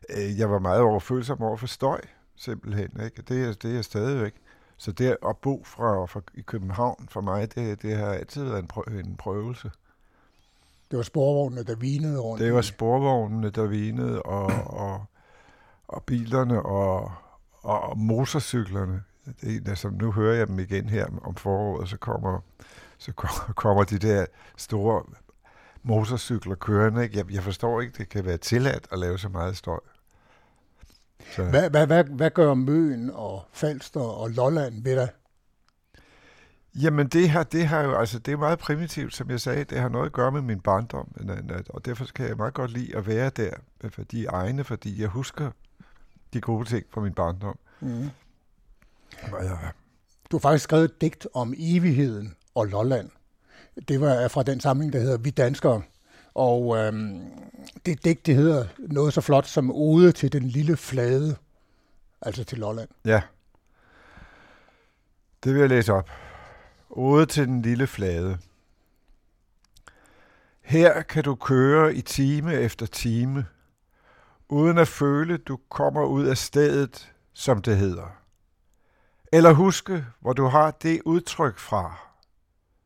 øh, 0.10 0.40
jeg 0.40 0.50
var 0.50 0.60
meget 0.60 0.82
overfølsom 0.82 1.42
over 1.42 1.58
for 1.58 1.68
støj, 1.68 2.02
simpelthen. 2.36 2.90
Ikke? 3.04 3.22
Det, 3.22 3.48
er, 3.48 3.54
det 3.54 3.78
er 3.78 3.82
stadigvæk. 3.82 4.34
Så 4.78 4.92
det 4.92 5.18
at 5.28 5.38
bo 5.38 5.64
fra, 5.64 6.06
fra 6.06 6.22
i 6.34 6.42
København 6.42 7.08
for 7.10 7.22
mig, 7.22 7.56
det, 7.56 7.82
det 7.82 7.98
har 7.98 8.08
altid 8.08 8.44
været 8.44 8.60
en, 8.60 8.70
prø- 8.74 9.00
en 9.00 9.16
prøvelse. 9.16 9.72
Det 10.92 10.98
var 10.98 11.04
sporvognene, 11.04 11.64
der 11.64 11.76
vinede 11.76 12.20
rundt? 12.20 12.44
Det 12.44 12.54
var 12.54 12.62
sporvognene, 12.62 13.50
der 13.50 13.66
vinede, 13.66 14.22
og, 14.22 14.46
og, 14.66 15.06
og 15.88 16.04
bilerne 16.04 16.64
og, 16.64 17.12
og 17.62 17.98
motorcyklerne. 17.98 19.04
Det 19.42 19.56
er, 19.56 19.70
altså, 19.70 19.90
nu 19.90 20.12
hører 20.12 20.36
jeg 20.36 20.48
dem 20.48 20.60
igen 20.60 20.90
her 20.90 21.08
om 21.22 21.36
foråret, 21.36 21.90
så 21.90 21.98
kommer, 21.98 22.40
så 22.98 23.12
kommer 23.64 23.84
de 23.84 23.98
der 23.98 24.26
store 24.58 25.04
motorcykler 25.84 26.56
kørende. 26.56 27.04
Ikke? 27.04 27.18
Jeg, 27.18 27.32
jeg 27.32 27.44
forstår 27.44 27.82
ikke, 27.82 27.98
det 27.98 28.10
kan 28.10 28.26
være 28.26 28.38
tilladt 28.38 28.88
at 28.92 29.00
lave 29.00 29.18
så 29.18 29.30
meget 29.30 29.58
støj. 29.58 29.80
Så. 31.32 31.44
Hvad, 31.44 31.70
hvad, 31.70 31.88
hvad, 31.88 32.04
hvad 32.04 32.30
gør 32.30 32.54
Møen 32.54 33.12
og 33.14 33.46
Falster 33.52 34.00
og 34.00 34.30
Lolland 34.30 34.84
ved 34.84 34.96
dig? 34.96 35.10
Jamen 36.76 37.08
det 37.08 37.30
her, 37.30 37.44
det 37.44 37.68
har 37.68 37.82
jo, 37.82 37.96
altså 37.96 38.20
det 38.20 38.32
er 38.32 38.38
meget 38.38 38.60
primitivt, 38.60 39.16
som 39.16 39.30
jeg 39.30 39.40
sagde, 39.40 39.64
det 39.64 39.80
har 39.80 39.90
noget 39.90 40.06
at 40.06 40.12
gøre 40.12 40.32
med 40.32 40.42
min 40.42 40.60
barndom, 40.60 41.08
og 41.70 41.86
derfor 41.86 42.06
kan 42.16 42.28
jeg 42.28 42.38
meget 42.38 42.54
godt 42.54 42.72
lide 42.72 42.96
at 42.96 43.08
være 43.08 43.30
der 43.30 43.52
for 43.90 44.04
de 44.04 44.26
egne, 44.26 44.64
fordi 44.64 45.02
jeg 45.02 45.10
husker 45.10 45.52
de 46.34 46.42
gode 46.42 46.70
ting 46.70 46.86
fra 46.94 47.02
min 47.02 47.14
barndom. 47.14 47.58
Mm. 47.80 48.10
Jeg, 49.32 49.72
du 50.32 50.38
har 50.38 50.40
faktisk 50.40 50.64
skrevet 50.64 50.86
et 50.86 51.02
digt 51.02 51.28
om 51.34 51.54
evigheden 51.58 52.36
og 52.56 52.66
Lolland. 52.66 53.10
Det 53.88 54.02
var 54.02 54.28
fra 54.28 54.44
den 54.44 54.60
samling, 54.60 54.94
der 54.94 55.00
hedder 55.00 55.18
Vi 55.18 55.30
Danskere. 55.30 55.82
Og 56.36 56.78
øhm, 56.78 57.22
det 57.86 58.04
digt, 58.06 58.26
det 58.26 58.36
hedder 58.36 58.66
noget 58.78 59.14
så 59.14 59.22
flot 59.22 59.46
som 59.46 59.72
Ode 59.72 60.12
til 60.12 60.34
den 60.34 60.44
lille 60.44 60.78
flade, 60.78 61.36
altså 62.22 62.44
til 62.44 62.58
Lolland. 62.58 62.90
Ja. 63.06 63.22
Det 65.44 65.54
vil 65.54 65.60
jeg 65.60 65.70
læse 65.70 65.94
op. 65.94 66.10
Ode 66.90 67.26
til 67.26 67.48
den 67.48 67.62
lille 67.62 67.88
flade. 67.88 68.38
Her 70.62 71.02
kan 71.02 71.24
du 71.24 71.36
køre 71.36 71.96
i 71.96 72.02
time 72.02 72.54
efter 72.54 72.86
time, 72.86 73.46
uden 74.50 74.78
at 74.78 74.88
føle, 74.88 75.38
du 75.38 75.60
kommer 75.70 76.06
ud 76.06 76.26
af 76.26 76.38
stedet, 76.38 77.14
som 77.34 77.62
det 77.62 77.78
hedder. 77.78 78.18
Eller 79.32 79.54
huske, 79.54 80.06
hvor 80.20 80.34
du 80.34 80.46
har 80.46 80.72
det 80.72 81.02
udtryk 81.06 81.60
fra, 81.60 81.98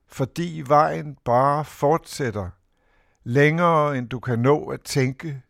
fordi 0.08 0.64
vejen 0.68 1.18
bare 1.26 1.66
fortsætter 1.66 2.50
længere, 3.28 3.98
end 3.98 4.10
du 4.10 4.20
kan 4.20 4.40
nå 4.40 4.66
at 4.66 4.82
tænke, 4.82 5.42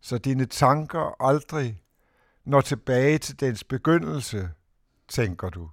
så 0.00 0.18
dine 0.18 0.46
tanker 0.46 1.22
aldrig 1.22 1.80
når 2.44 2.60
tilbage 2.60 3.18
til 3.18 3.40
dens 3.40 3.64
begyndelse, 3.64 4.50
tænker 5.08 5.50
du, 5.50 5.70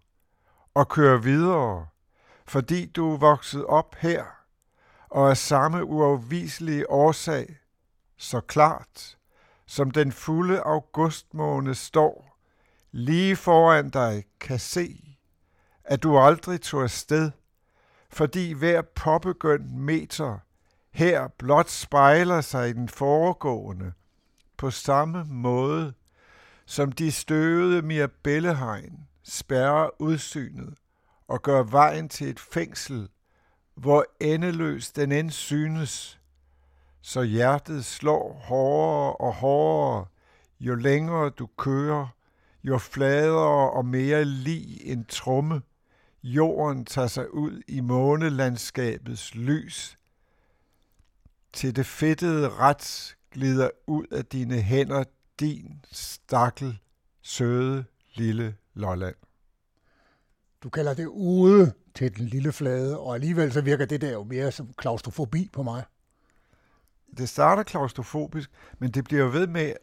og 0.73 0.89
kører 0.89 1.17
videre, 1.17 1.87
fordi 2.45 2.85
du 2.85 3.13
er 3.13 3.17
vokset 3.17 3.65
op 3.65 3.95
her, 3.95 4.25
og 5.09 5.29
af 5.29 5.37
samme 5.37 5.85
uafviselige 5.85 6.89
årsag, 6.89 7.57
så 8.17 8.41
klart, 8.41 9.17
som 9.65 9.91
den 9.91 10.11
fulde 10.11 10.61
augustmåne 10.61 11.75
står 11.75 12.37
lige 12.91 13.35
foran 13.35 13.89
dig, 13.89 14.23
kan 14.39 14.59
se, 14.59 15.17
at 15.83 16.03
du 16.03 16.17
aldrig 16.17 16.61
tog 16.61 16.83
afsted, 16.83 17.31
fordi 18.09 18.53
hver 18.53 18.81
påbegyndt 18.81 19.71
meter 19.71 20.39
her 20.91 21.27
blot 21.27 21.69
spejler 21.69 22.41
sig 22.41 22.69
i 22.69 22.73
den 22.73 22.89
foregående, 22.89 23.93
på 24.57 24.71
samme 24.71 25.23
måde, 25.23 25.93
som 26.65 26.91
de 26.91 27.11
støvede 27.11 27.81
mirabellehegn 27.81 29.07
spærrer 29.23 29.89
udsynet 30.01 30.73
og 31.27 31.41
gør 31.41 31.63
vejen 31.63 32.09
til 32.09 32.29
et 32.29 32.39
fængsel, 32.39 33.09
hvor 33.75 34.05
endeløs 34.19 34.91
den 34.91 35.11
end 35.11 35.29
synes, 35.29 36.19
så 37.01 37.21
hjertet 37.21 37.85
slår 37.85 38.33
hårdere 38.33 39.15
og 39.15 39.33
hårdere, 39.33 40.05
jo 40.59 40.75
længere 40.75 41.29
du 41.29 41.49
kører, 41.57 42.07
jo 42.63 42.77
fladere 42.77 43.71
og 43.71 43.85
mere 43.85 44.25
lig 44.25 44.81
en 44.83 45.05
tromme, 45.05 45.61
jorden 46.23 46.85
tager 46.85 47.07
sig 47.07 47.33
ud 47.33 47.61
i 47.67 47.79
månelandskabets 47.79 49.35
lys, 49.35 49.97
til 51.53 51.75
det 51.75 51.85
fedtede 51.85 52.49
ret 52.49 53.15
glider 53.31 53.69
ud 53.87 54.05
af 54.11 54.25
dine 54.25 54.61
hænder 54.61 55.03
din 55.39 55.85
stakkel, 55.91 56.79
søde, 57.21 57.85
lille 58.15 58.55
Lolland. 58.73 59.15
Du 60.63 60.69
kalder 60.69 60.93
det 60.93 61.05
ude 61.05 61.73
til 61.95 62.17
den 62.17 62.25
lille 62.25 62.51
flade, 62.51 62.99
og 62.99 63.15
alligevel 63.15 63.51
så 63.51 63.61
virker 63.61 63.85
det 63.85 64.01
der 64.01 64.11
jo 64.11 64.23
mere 64.23 64.51
som 64.51 64.73
klaustrofobi 64.77 65.49
på 65.53 65.63
mig. 65.63 65.83
Det 67.17 67.29
starter 67.29 67.63
klaustrofobisk, 67.63 68.51
men 68.79 68.91
det 68.91 69.03
bliver 69.03 69.23
jo 69.23 69.29
ved 69.31 69.47
med 69.47 69.73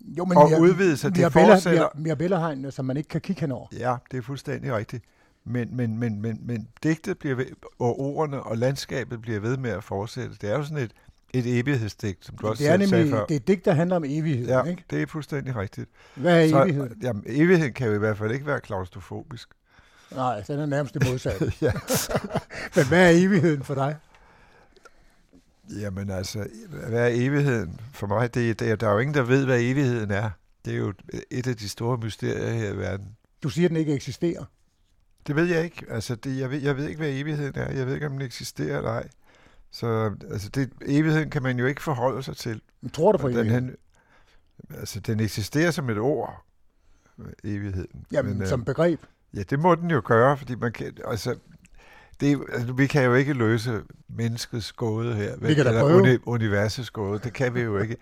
jo, 0.00 0.24
men 0.24 0.38
at 0.38 0.60
udvide 0.60 0.96
sig. 0.96 1.14
Det 1.14 1.32
fortsætter... 1.32 1.88
Mirabellehegnene, 1.94 2.70
som 2.70 2.84
man 2.84 2.96
ikke 2.96 3.08
kan 3.08 3.20
kigge 3.20 3.40
henover. 3.40 3.66
Ja, 3.72 3.96
det 4.10 4.18
er 4.18 4.22
fuldstændig 4.22 4.74
rigtigt. 4.74 5.04
Men, 5.44 5.76
men, 5.76 5.98
men, 5.98 6.22
men, 6.22 6.38
men 6.42 6.68
digtet 6.82 7.18
bliver 7.18 7.34
ved, 7.34 7.46
og 7.78 8.00
ordene 8.00 8.42
og 8.42 8.58
landskabet 8.58 9.22
bliver 9.22 9.40
ved 9.40 9.56
med 9.56 9.70
at 9.70 9.84
fortsætte. 9.84 10.36
Det 10.40 10.50
er 10.50 10.56
jo 10.56 10.64
sådan 10.64 10.78
et, 10.84 10.92
et 11.34 11.58
evighedsdigt, 11.58 12.24
som 12.24 12.38
du 12.38 12.48
også 12.48 12.62
det 12.62 12.70
er 12.70 12.76
nemlig, 12.76 12.88
sagde 12.88 13.10
før. 13.10 13.26
Det 13.26 13.34
er 13.34 13.40
et 13.40 13.48
digt, 13.48 13.64
der 13.64 13.72
handler 13.72 13.96
om 13.96 14.04
evighed, 14.06 14.46
ja, 14.46 14.62
ikke? 14.62 14.84
det 14.90 15.02
er 15.02 15.06
fuldstændig 15.06 15.56
rigtigt. 15.56 15.90
Hvad 16.14 16.44
er 16.44 16.48
Så, 16.48 16.62
evighed? 16.62 16.90
Jamen, 17.02 17.22
evigheden 17.26 17.72
kan 17.72 17.86
jo 17.88 17.94
i 17.94 17.98
hvert 17.98 18.18
fald 18.18 18.32
ikke 18.32 18.46
være 18.46 18.60
klaustrofobisk. 18.60 19.48
Nej, 20.10 20.40
den 20.40 20.58
er 20.60 20.66
nærmest 20.66 20.94
det 20.94 21.08
modsatte. 21.10 21.52
ja. 21.66 21.72
Men 22.76 22.86
hvad 22.88 23.06
er 23.06 23.18
evigheden 23.18 23.62
for 23.62 23.74
dig? 23.74 23.96
Jamen 25.80 26.10
altså, 26.10 26.46
hvad 26.88 27.10
er 27.10 27.10
evigheden? 27.12 27.80
For 27.92 28.06
mig, 28.06 28.34
det, 28.34 28.60
det, 28.60 28.80
der 28.80 28.88
er 28.88 28.92
jo 28.92 28.98
ingen, 28.98 29.14
der 29.14 29.22
ved, 29.22 29.44
hvad 29.44 29.60
evigheden 29.60 30.10
er. 30.10 30.30
Det 30.64 30.72
er 30.72 30.78
jo 30.78 30.92
et 31.30 31.46
af 31.46 31.56
de 31.56 31.68
store 31.68 31.98
mysterier 31.98 32.52
her 32.52 32.72
i 32.72 32.76
verden. 32.76 33.06
Du 33.42 33.48
siger, 33.48 33.66
at 33.66 33.70
den 33.70 33.76
ikke 33.76 33.94
eksisterer? 33.94 34.44
Det 35.26 35.36
ved 35.36 35.44
jeg 35.44 35.64
ikke. 35.64 35.86
Altså, 35.88 36.14
det, 36.14 36.38
jeg, 36.38 36.50
ved, 36.50 36.58
jeg 36.58 36.76
ved 36.76 36.88
ikke, 36.88 36.98
hvad 36.98 37.10
evigheden 37.10 37.58
er. 37.58 37.72
Jeg 37.72 37.86
ved 37.86 37.94
ikke, 37.94 38.06
om 38.06 38.12
den 38.12 38.22
eksisterer 38.22 38.78
eller 38.78 38.90
ej. 38.90 39.08
Så 39.70 40.16
altså, 40.30 40.48
det, 40.48 40.70
evigheden 40.86 41.30
kan 41.30 41.42
man 41.42 41.58
jo 41.58 41.66
ikke 41.66 41.82
forholde 41.82 42.22
sig 42.22 42.36
til. 42.36 42.60
Men 42.80 42.90
tror 42.90 43.12
du 43.12 43.18
på 43.18 43.28
den, 43.28 43.36
evigheden? 43.36 43.76
altså, 44.70 45.00
den 45.00 45.20
eksisterer 45.20 45.70
som 45.70 45.90
et 45.90 45.98
ord, 45.98 46.44
evigheden. 47.44 48.06
Jamen, 48.12 48.38
Men, 48.38 48.46
som 48.48 48.60
øh, 48.60 48.66
begreb? 48.66 49.00
Ja, 49.34 49.42
det 49.42 49.58
må 49.58 49.74
den 49.74 49.90
jo 49.90 50.02
gøre, 50.04 50.36
fordi 50.36 50.54
man 50.54 50.72
kan, 50.72 50.96
altså, 51.04 51.36
det, 52.20 52.40
altså, 52.52 52.72
vi 52.72 52.86
kan 52.86 53.04
jo 53.04 53.14
ikke 53.14 53.32
løse 53.32 53.82
menneskets 54.08 54.72
gåde 54.72 55.14
her. 55.14 55.36
Vi 55.36 55.54
kan 55.54 55.64
da 55.64 55.80
prøve. 55.80 56.02
Uni, 56.02 56.18
universets 56.26 56.90
gåde, 56.90 57.18
det 57.18 57.32
kan 57.32 57.54
vi 57.54 57.60
jo 57.60 57.78
ikke. 57.78 57.96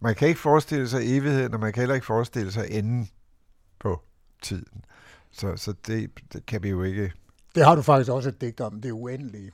Man 0.00 0.14
kan 0.14 0.28
ikke 0.28 0.40
forestille 0.40 0.88
sig 0.88 1.16
evigheden, 1.16 1.54
og 1.54 1.60
man 1.60 1.72
kan 1.72 1.80
heller 1.80 1.94
ikke 1.94 2.06
forestille 2.06 2.52
sig 2.52 2.66
enden 2.70 3.08
på 3.78 4.02
tiden. 4.42 4.84
Så, 5.34 5.56
så 5.56 5.74
det, 5.86 6.10
det 6.32 6.46
kan 6.46 6.62
vi 6.62 6.68
jo 6.68 6.82
ikke. 6.82 7.12
Det 7.54 7.64
har 7.64 7.74
du 7.74 7.82
faktisk 7.82 8.10
også 8.10 8.28
et 8.28 8.40
digt 8.40 8.60
om, 8.60 8.80
det 8.80 8.90
uendelige. 8.90 9.52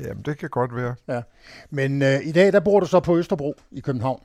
Jamen, 0.00 0.22
det 0.22 0.38
kan 0.38 0.48
godt 0.48 0.76
være. 0.76 0.94
Ja. 1.08 1.22
Men 1.70 2.02
øh, 2.02 2.26
i 2.26 2.32
dag, 2.32 2.52
der 2.52 2.60
bor 2.60 2.80
du 2.80 2.86
så 2.86 3.00
på 3.00 3.18
Østerbro 3.18 3.54
i 3.70 3.80
København. 3.80 4.22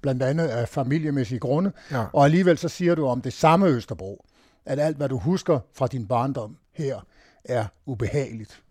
Blandt 0.00 0.22
andet 0.22 0.46
af 0.46 0.68
familiemæssige 0.68 1.38
grunde. 1.38 1.72
Ja. 1.90 2.04
Og 2.12 2.24
alligevel 2.24 2.58
så 2.58 2.68
siger 2.68 2.94
du 2.94 3.06
om 3.06 3.22
det 3.22 3.32
samme 3.32 3.66
Østerbro, 3.66 4.24
at 4.64 4.78
alt, 4.78 4.96
hvad 4.96 5.08
du 5.08 5.18
husker 5.18 5.60
fra 5.74 5.86
din 5.86 6.06
barndom 6.06 6.56
her, 6.72 7.06
er 7.44 7.66
ubehageligt. 7.86 8.62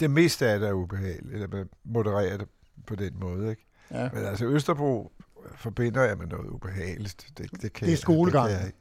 Det 0.00 0.10
meste 0.10 0.46
af 0.46 0.60
det 0.60 0.68
er 0.68 0.72
ubehageligt, 0.72 1.34
eller 1.34 1.48
man 1.48 1.68
modererer 1.84 2.36
det 2.36 2.48
på 2.86 2.94
den 2.94 3.12
måde. 3.20 3.50
Ikke? 3.50 3.66
Ja. 3.90 4.08
Men 4.12 4.24
altså 4.24 4.46
Østerbro 4.46 5.12
forbinder 5.56 6.02
jeg 6.02 6.18
med 6.18 6.26
noget 6.26 6.48
ubehageligt. 6.48 7.26
Det, 7.38 7.62
det, 7.62 7.72
kan 7.72 7.86
det 7.86 7.92
er 7.92 7.96
skolegang. 7.96 8.48
Det 8.48 8.52
kan 8.52 8.60
jeg 8.60 8.66
ikke. 8.66 8.78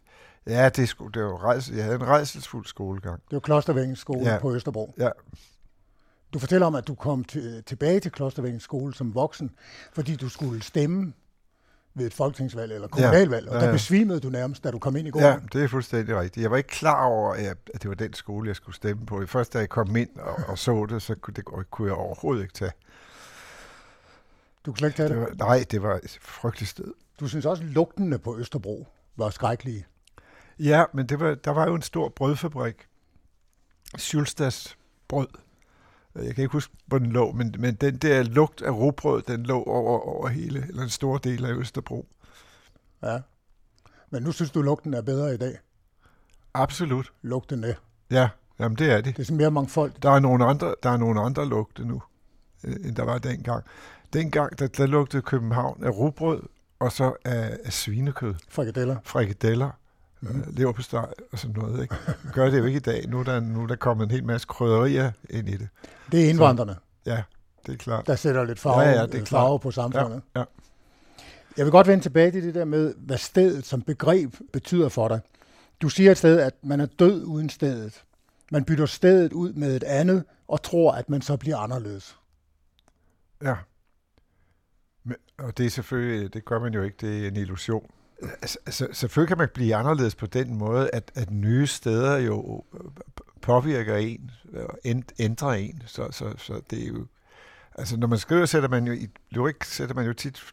Ja, 0.47 0.69
det 0.69 0.89
sko- 0.89 1.07
det 1.07 1.23
var 1.23 1.43
rejse, 1.45 1.73
jeg 1.75 1.83
havde 1.83 1.95
en 1.95 2.07
rejselsfuld 2.07 2.65
skolegang. 2.65 3.21
Det 3.29 3.33
var 3.33 3.39
Klostervængens 3.39 3.99
skole 3.99 4.31
Ja. 4.31 4.39
på 4.39 4.55
Østerbro. 4.55 4.93
Ja, 4.97 5.09
Du 6.33 6.39
fortæller 6.39 6.67
om, 6.67 6.75
at 6.75 6.87
du 6.87 6.95
kom 6.95 7.23
til, 7.23 7.63
tilbage 7.65 7.99
til 7.99 8.11
Klostervængens 8.11 8.63
skole 8.63 8.93
som 8.93 9.15
voksen, 9.15 9.51
fordi 9.93 10.15
du 10.15 10.29
skulle 10.29 10.63
stemme 10.63 11.13
ved 11.93 12.05
et 12.05 12.13
folketingsvalg 12.13 12.71
eller 12.73 12.87
kommunalvalg, 12.87 13.47
og 13.49 13.53
Ja, 13.55 13.59
der 13.59 13.65
ja. 13.65 13.71
besvimede 13.71 14.19
du 14.19 14.29
nærmest, 14.29 14.63
da 14.63 14.71
du 14.71 14.79
kom 14.79 14.95
ind 14.95 15.07
i 15.07 15.11
gården. 15.11 15.27
ja, 15.29 15.37
det 15.53 15.63
er 15.63 15.67
fuldstændig 15.67 16.19
rigtigt. 16.19 16.41
Jeg 16.43 16.51
var 16.51 16.57
ikke 16.57 16.69
klar 16.69 17.05
over, 17.05 17.33
at 17.33 17.57
at 17.73 17.81
det 17.81 17.89
var 17.89 17.95
den 17.95 18.13
skole, 18.13 18.47
jeg 18.47 18.55
skulle 18.55 18.75
stemme 18.75 19.05
på. 19.05 19.25
Først 19.25 19.53
da 19.53 19.59
jeg 19.59 19.69
kom 19.69 19.95
ind 19.95 20.09
og, 20.17 20.35
og 20.47 20.57
så 20.57 20.85
det, 20.89 21.01
så 21.01 21.15
kunne, 21.15 21.33
det 21.33 21.45
kunne 21.71 21.87
jeg 21.87 21.95
overhovedet 21.97 22.41
ikke 22.41 22.53
tage. 22.53 22.71
Du 24.65 24.71
kunne 24.71 24.77
slet 24.77 24.87
ikke 24.89 24.97
tage 24.97 25.09
Det 25.09 25.15
det. 25.29 25.39
var, 25.39 25.45
nej, 25.47 25.65
det 25.71 25.81
var 25.81 25.95
et 26.03 26.17
frygteligt 26.21 26.69
sted. 26.71 26.93
Du 27.19 27.27
synes 27.27 27.45
også, 27.45 27.63
at 27.63 27.69
lugtene 27.69 28.17
på 28.19 28.37
Østerbro 28.37 28.87
var 29.15 29.29
skrækkelige. 29.29 29.85
Ja, 30.59 30.83
men 30.93 31.05
det 31.05 31.19
var, 31.19 31.35
der 31.35 31.51
var 31.51 31.67
jo 31.67 31.75
en 31.75 31.81
stor 31.81 32.09
brødfabrik. 32.09 32.87
Schulstas 33.97 34.77
brød. 35.07 35.27
Jeg 36.15 36.35
kan 36.35 36.41
ikke 36.41 36.51
huske, 36.51 36.73
hvor 36.85 36.97
den 36.97 37.11
lå, 37.11 37.31
men, 37.31 37.55
men 37.59 37.75
den 37.75 37.97
der 37.97 38.23
lugt 38.23 38.61
af 38.61 38.71
rugbrød, 38.71 39.21
den 39.21 39.43
lå 39.43 39.63
over, 39.63 39.99
over 39.99 40.27
hele, 40.27 40.65
eller 40.67 40.83
en 40.83 40.89
stor 40.89 41.17
del 41.17 41.45
af 41.45 41.53
Østerbro. 41.53 42.07
Ja. 43.03 43.19
Men 44.09 44.23
nu 44.23 44.31
synes 44.31 44.51
du, 44.51 44.61
lugten 44.61 44.93
er 44.93 45.01
bedre 45.01 45.33
i 45.33 45.37
dag. 45.37 45.57
Absolut. 46.53 47.13
Lugtene. 47.21 47.75
Ja, 48.11 48.29
jamen 48.59 48.77
det 48.77 48.91
er 48.91 48.95
det. 48.95 49.05
Det 49.05 49.19
er 49.19 49.25
sådan 49.25 49.37
mere 49.37 49.51
mangfoldigt. 49.51 50.03
Der 50.03 50.11
er 50.11 50.19
nogle 50.19 50.45
andre, 50.45 50.75
der 50.83 50.89
er 50.89 50.97
nogle 50.97 51.21
andre 51.21 51.45
lugte 51.45 51.85
nu, 51.85 52.01
øh, 52.63 52.75
end 52.75 52.95
der 52.95 53.03
var 53.03 53.17
dengang. 53.17 53.63
Dengang, 54.13 54.59
der, 54.59 54.67
der 54.67 54.85
lugtede 54.85 55.21
København 55.21 55.83
af 55.83 55.89
rugbrød, 55.89 56.43
og 56.79 56.91
så 56.91 57.13
af, 57.25 57.57
af 57.65 57.73
svinekød, 57.73 58.35
Frikadeller. 58.49 58.97
frikadeller, 59.03 59.71
mm. 60.21 60.43
leverpostej 60.47 61.13
og 61.31 61.39
sådan 61.39 61.55
noget. 61.55 61.81
Ikke? 61.81 61.95
Gør 62.33 62.49
det 62.49 62.59
jo 62.59 62.65
ikke 62.65 62.77
i 62.77 62.79
dag. 62.79 63.07
Nu 63.07 63.19
er, 63.19 63.23
der, 63.23 63.39
nu 63.39 63.63
er 63.63 63.67
der 63.67 63.75
kommet 63.75 64.05
en 64.05 64.11
hel 64.11 64.23
masse 64.23 64.47
krydderier 64.47 65.11
ind 65.29 65.49
i 65.49 65.57
det. 65.57 65.67
Det 66.11 66.25
er 66.25 66.29
indvandrerne, 66.29 66.75
Ja, 67.05 67.23
det 67.65 67.73
er 67.73 67.77
klart. 67.77 68.07
der 68.07 68.15
sætter 68.15 68.43
lidt 68.43 68.59
farve, 68.59 68.79
Ja, 68.81 68.89
ja, 68.89 69.05
det 69.05 69.15
er 69.15 69.25
klart. 69.25 69.27
farve 69.27 69.59
på 69.59 69.67
Ja, 69.67 69.71
samfundet. 69.73 70.21
ja. 70.35 70.43
Jeg 71.57 71.65
vil 71.65 71.71
godt 71.71 71.87
vende 71.87 72.03
tilbage 72.03 72.31
til 72.31 72.43
det 72.43 72.55
der 72.55 72.65
med, 72.65 72.93
hvad 72.97 73.17
stedet 73.17 73.65
som 73.65 73.81
begreb 73.81 74.35
betyder 74.53 74.89
for 74.89 75.07
dig. 75.07 75.19
Du 75.81 75.89
siger 75.89 76.11
et 76.11 76.17
sted, 76.17 76.39
at 76.39 76.53
man 76.63 76.79
er 76.79 76.85
død 76.85 77.23
uden 77.25 77.49
stedet. 77.49 78.03
Man 78.51 78.65
bytter 78.65 78.85
stedet 78.85 79.33
ud 79.33 79.53
med 79.53 79.75
et 79.75 79.83
andet, 79.83 80.23
og 80.47 80.61
tror, 80.63 80.91
at 80.91 81.09
man 81.09 81.21
så 81.21 81.37
bliver 81.37 81.57
anderledes. 81.57 82.17
ja. 83.43 83.55
Men, 85.03 85.15
og 85.37 85.57
det 85.57 85.65
er 85.65 85.69
selvfølgelig, 85.69 86.33
det 86.33 86.45
gør 86.45 86.59
man 86.59 86.73
jo 86.73 86.81
ikke, 86.83 86.97
det 87.01 87.23
er 87.23 87.27
en 87.27 87.35
illusion. 87.35 87.89
Altså, 88.21 88.57
altså, 88.65 88.87
selvfølgelig 88.91 89.27
kan 89.27 89.37
man 89.37 89.49
blive 89.53 89.75
anderledes 89.75 90.15
på 90.15 90.25
den 90.25 90.57
måde, 90.57 90.89
at, 90.93 91.11
at 91.15 91.31
nye 91.31 91.67
steder 91.67 92.17
jo 92.17 92.63
øh, 92.73 92.79
påvirker 93.41 93.95
en 94.83 95.03
ændrer 95.19 95.51
en. 95.51 95.83
Så, 95.85 96.07
så, 96.11 96.33
så 96.37 96.61
det 96.69 96.83
er 96.83 96.87
jo... 96.87 97.05
Altså, 97.75 97.97
når 97.97 98.07
man 98.07 98.19
skriver, 98.19 98.45
sætter 98.45 98.69
man 98.69 98.87
jo 98.87 98.93
i 98.93 99.07
lyrik, 99.29 99.63
sætter 99.63 99.95
man 99.95 100.05
jo 100.05 100.13
tit 100.13 100.43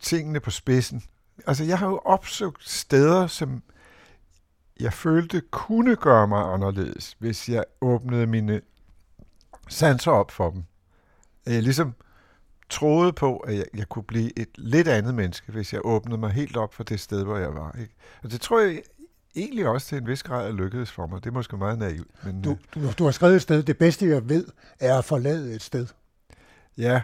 tingene 0.00 0.40
på 0.40 0.50
spidsen. 0.50 1.02
Altså, 1.46 1.64
jeg 1.64 1.78
har 1.78 1.86
jo 1.86 2.00
opsøgt 2.04 2.68
steder, 2.68 3.26
som 3.26 3.62
jeg 4.80 4.92
følte 4.92 5.42
kunne 5.50 5.96
gøre 5.96 6.28
mig 6.28 6.52
anderledes, 6.52 7.16
hvis 7.18 7.48
jeg 7.48 7.64
åbnede 7.80 8.26
mine 8.26 8.60
sanser 9.68 10.10
op 10.10 10.30
for 10.30 10.50
dem. 10.50 10.64
Jeg 11.46 11.62
ligesom 11.62 11.94
troede 12.72 13.12
på, 13.12 13.36
at 13.36 13.54
jeg, 13.56 13.64
jeg 13.76 13.88
kunne 13.88 14.02
blive 14.02 14.38
et 14.38 14.48
lidt 14.58 14.88
andet 14.88 15.14
menneske, 15.14 15.52
hvis 15.52 15.72
jeg 15.72 15.80
åbnede 15.84 16.18
mig 16.20 16.30
helt 16.30 16.56
op 16.56 16.74
for 16.74 16.82
det 16.84 17.00
sted, 17.00 17.24
hvor 17.24 17.36
jeg 17.36 17.54
var. 17.54 17.76
Ikke? 17.80 17.94
Og 18.22 18.30
det 18.30 18.40
tror 18.40 18.60
jeg 18.60 18.82
egentlig 19.36 19.66
også 19.68 19.86
til 19.86 19.98
en 19.98 20.06
vis 20.06 20.22
grad 20.22 20.48
er 20.48 20.52
lykkedes 20.52 20.90
for 20.90 21.06
mig. 21.06 21.24
Det 21.24 21.30
er 21.30 21.34
måske 21.34 21.56
meget 21.56 21.78
naivt. 21.78 22.08
Men, 22.24 22.42
Du, 22.42 22.50
øh, 22.50 22.56
du, 22.74 22.92
du 22.98 23.04
har 23.04 23.10
skrevet 23.10 23.36
et 23.36 23.42
sted, 23.42 23.62
det 23.62 23.78
bedste 23.78 24.08
jeg 24.08 24.28
ved, 24.28 24.46
er 24.80 24.98
at 24.98 25.04
forlade 25.04 25.54
et 25.54 25.62
sted. 25.62 25.86
ja, 26.78 27.02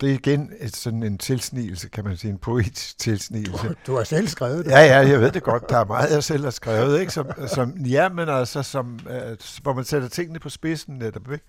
det 0.00 0.10
er 0.10 0.14
igen 0.14 0.52
et, 0.60 0.76
sådan 0.76 1.02
en 1.02 1.18
tilsnigelse, 1.18 1.88
kan 1.88 2.04
man 2.04 2.16
sige, 2.16 2.30
en 2.30 2.38
poetisk 2.38 2.98
tilsnigelse. 2.98 3.68
Du, 3.68 3.74
du 3.86 3.96
har 3.96 4.04
selv 4.04 4.28
skrevet 4.28 4.64
det. 4.64 4.70
Ja, 4.70 4.80
ja, 4.80 4.98
jeg 5.08 5.20
ved 5.20 5.30
det 5.32 5.42
godt. 5.42 5.68
Der 5.68 5.78
er 5.78 5.84
meget, 5.84 6.10
jeg 6.10 6.24
selv 6.24 6.44
har 6.44 6.50
skrevet, 6.50 7.00
ikke? 7.00 7.12
Som, 7.12 7.26
som, 7.54 7.76
ja, 7.76 8.08
men 8.08 8.28
altså, 8.28 8.62
som, 8.62 8.98
øh, 9.10 9.36
hvor 9.62 9.72
man 9.72 9.84
sætter 9.84 10.08
tingene 10.08 10.38
på 10.38 10.48
spidsen 10.48 10.94
netop, 10.94 11.32
ikke? 11.32 11.44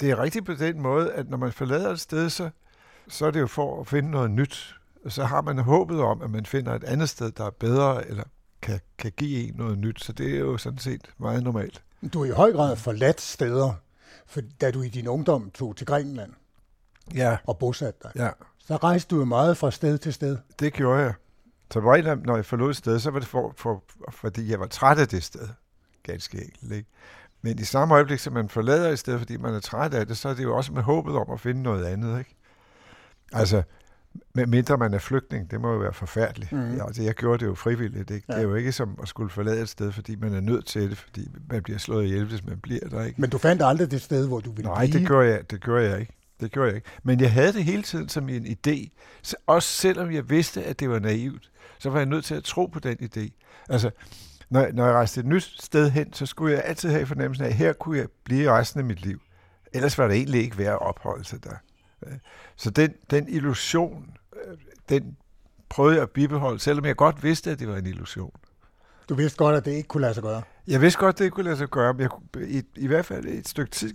Det, 0.00 0.10
er 0.10 0.22
rigtigt 0.22 0.46
på 0.46 0.54
den 0.54 0.80
måde, 0.80 1.12
at 1.12 1.28
når 1.30 1.36
man 1.36 1.52
forlader 1.52 1.90
et 1.90 2.00
sted, 2.00 2.30
så, 2.30 2.50
så 3.08 3.26
er 3.26 3.30
det 3.30 3.40
jo 3.40 3.46
for 3.46 3.80
at 3.80 3.86
finde 3.86 4.10
noget 4.10 4.30
nyt. 4.30 4.76
Og 5.04 5.12
så 5.12 5.24
har 5.24 5.42
man 5.42 5.58
håbet 5.58 6.00
om, 6.00 6.22
at 6.22 6.30
man 6.30 6.46
finder 6.46 6.74
et 6.74 6.84
andet 6.84 7.08
sted, 7.08 7.30
der 7.30 7.44
er 7.46 7.50
bedre, 7.50 8.08
eller 8.08 8.24
kan, 8.62 8.80
kan 8.98 9.12
give 9.16 9.48
en 9.48 9.54
noget 9.54 9.78
nyt. 9.78 10.04
Så 10.04 10.12
det 10.12 10.34
er 10.34 10.38
jo 10.38 10.58
sådan 10.58 10.78
set 10.78 11.10
meget 11.18 11.42
normalt. 11.42 11.82
Du 12.12 12.18
har 12.18 12.26
i 12.26 12.30
høj 12.30 12.52
grad 12.52 12.76
forladt 12.76 13.20
steder, 13.20 13.72
for 14.26 14.40
da 14.60 14.70
du 14.70 14.82
i 14.82 14.88
din 14.88 15.08
ungdom 15.08 15.50
tog 15.50 15.76
til 15.76 15.86
Grækenland 15.86 16.32
Ja, 17.14 17.36
og 17.46 17.58
bosatte 17.58 18.00
dig. 18.02 18.12
ja. 18.16 18.30
Så 18.66 18.76
rejste 18.76 19.14
du 19.14 19.18
jo 19.18 19.24
meget 19.24 19.56
fra 19.56 19.70
sted 19.70 19.98
til 19.98 20.12
sted. 20.12 20.38
Det 20.58 20.72
gjorde 20.72 21.02
jeg. 21.02 21.14
Så 21.72 21.80
det, 22.04 22.22
når 22.26 22.36
jeg 22.36 22.44
forlod 22.44 22.70
et 22.70 22.76
sted, 22.76 22.98
så 22.98 23.10
var 23.10 23.18
det 23.18 23.28
for, 23.28 23.54
for, 23.56 23.84
fordi 24.10 24.50
jeg 24.50 24.60
var 24.60 24.66
træt 24.66 24.98
af 24.98 25.08
det 25.08 25.22
sted. 25.22 25.48
Ganske 26.02 26.44
enkelt, 26.44 26.72
ikke? 26.72 26.88
Men 27.42 27.58
i 27.58 27.64
samme 27.64 27.94
øjeblik, 27.94 28.18
som 28.18 28.32
man 28.32 28.48
forlader 28.48 28.90
et 28.90 28.98
sted, 28.98 29.18
fordi 29.18 29.36
man 29.36 29.54
er 29.54 29.60
træt 29.60 29.94
af 29.94 30.06
det, 30.06 30.16
så 30.16 30.28
er 30.28 30.34
det 30.34 30.42
jo 30.42 30.56
også 30.56 30.72
med 30.72 30.82
håbet 30.82 31.14
om 31.14 31.30
at 31.32 31.40
finde 31.40 31.62
noget 31.62 31.84
andet, 31.84 32.18
ikke? 32.18 32.36
Altså, 33.32 33.62
med 34.34 34.46
mindre 34.46 34.78
man 34.78 34.94
er 34.94 34.98
flygtning, 34.98 35.50
det 35.50 35.60
må 35.60 35.72
jo 35.72 35.78
være 35.78 35.92
forfærdeligt. 35.92 36.52
Mm. 36.52 36.76
Ja, 36.76 36.86
altså, 36.86 37.02
jeg 37.02 37.14
gjorde 37.14 37.38
det 37.38 37.46
jo 37.46 37.54
frivilligt, 37.54 38.10
ikke? 38.10 38.26
Ja. 38.28 38.34
Det 38.34 38.42
er 38.42 38.48
jo 38.48 38.54
ikke 38.54 38.72
som 38.72 38.98
at 39.02 39.08
skulle 39.08 39.30
forlade 39.30 39.62
et 39.62 39.68
sted, 39.68 39.92
fordi 39.92 40.16
man 40.16 40.34
er 40.34 40.40
nødt 40.40 40.66
til 40.66 40.90
det, 40.90 40.98
fordi 40.98 41.28
man 41.50 41.62
bliver 41.62 41.78
slået 41.78 42.04
ihjel, 42.04 42.24
hvis 42.24 42.44
man 42.46 42.58
bliver 42.58 42.88
der, 42.88 43.04
ikke? 43.04 43.20
Men 43.20 43.30
du 43.30 43.38
fandt 43.38 43.62
aldrig 43.62 43.90
det 43.90 44.02
sted, 44.02 44.26
hvor 44.28 44.40
du 44.40 44.52
ville 44.52 44.70
Nej, 44.70 44.86
blive. 44.86 44.98
det 44.98 45.06
gjorde 45.06 45.28
jeg, 45.28 45.50
det 45.50 45.60
gjorde 45.62 45.90
jeg 45.90 46.00
ikke. 46.00 46.12
Det 46.40 46.52
gjorde 46.52 46.66
jeg 46.68 46.76
ikke. 46.76 46.88
Men 47.02 47.20
jeg 47.20 47.32
havde 47.32 47.52
det 47.52 47.64
hele 47.64 47.82
tiden 47.82 48.08
som 48.08 48.28
en 48.28 48.46
idé. 48.46 48.88
Så 49.22 49.36
også 49.46 49.68
selvom 49.68 50.12
jeg 50.12 50.30
vidste, 50.30 50.64
at 50.64 50.80
det 50.80 50.90
var 50.90 50.98
naivt, 50.98 51.50
så 51.78 51.90
var 51.90 51.98
jeg 51.98 52.06
nødt 52.06 52.24
til 52.24 52.34
at 52.34 52.44
tro 52.44 52.66
på 52.66 52.78
den 52.78 52.96
idé. 53.02 53.30
Altså, 53.68 53.90
når, 54.52 54.68
når 54.72 54.84
jeg 54.84 54.94
rejste 54.94 55.20
et 55.20 55.26
nyt 55.26 55.54
sted 55.58 55.90
hen, 55.90 56.12
så 56.12 56.26
skulle 56.26 56.54
jeg 56.54 56.64
altid 56.64 56.90
have 56.90 57.06
fornemmelsen 57.06 57.44
af, 57.44 57.48
at 57.48 57.54
her 57.54 57.72
kunne 57.72 57.98
jeg 57.98 58.06
blive 58.24 58.50
resten 58.50 58.80
af 58.80 58.86
mit 58.86 59.00
liv. 59.00 59.20
Ellers 59.72 59.98
var 59.98 60.08
det 60.08 60.16
egentlig 60.16 60.42
ikke 60.42 60.58
værd 60.58 60.72
at 60.72 60.82
opholde 60.82 61.24
sig 61.24 61.44
der. 61.44 61.54
Så 62.56 62.70
den, 62.70 62.94
den 63.10 63.28
illusion, 63.28 64.16
øh, 64.44 64.58
den 64.88 65.16
prøvede 65.68 65.94
jeg 65.94 66.02
at 66.02 66.10
bibeholde, 66.10 66.58
selvom 66.58 66.84
jeg 66.84 66.96
godt 66.96 67.22
vidste, 67.22 67.50
at 67.50 67.58
det 67.58 67.68
var 67.68 67.76
en 67.76 67.86
illusion. 67.86 68.32
Du 69.08 69.14
vidste 69.14 69.38
godt, 69.38 69.56
at 69.56 69.64
det 69.64 69.70
ikke 69.70 69.88
kunne 69.88 70.00
lade 70.00 70.14
sig 70.14 70.22
gøre. 70.22 70.42
Jeg 70.66 70.80
vidste 70.80 71.00
godt, 71.00 71.18
det 71.18 71.24
ikke 71.24 71.34
kunne 71.34 71.44
lade 71.44 71.56
sig 71.56 71.68
gøre, 71.68 71.94
men 71.94 72.00
jeg, 72.02 72.10
i, 72.48 72.62
i 72.76 72.86
hvert 72.86 73.06
fald 73.06 73.24
et 73.24 73.48
stykke 73.48 73.70
tid 73.70 73.94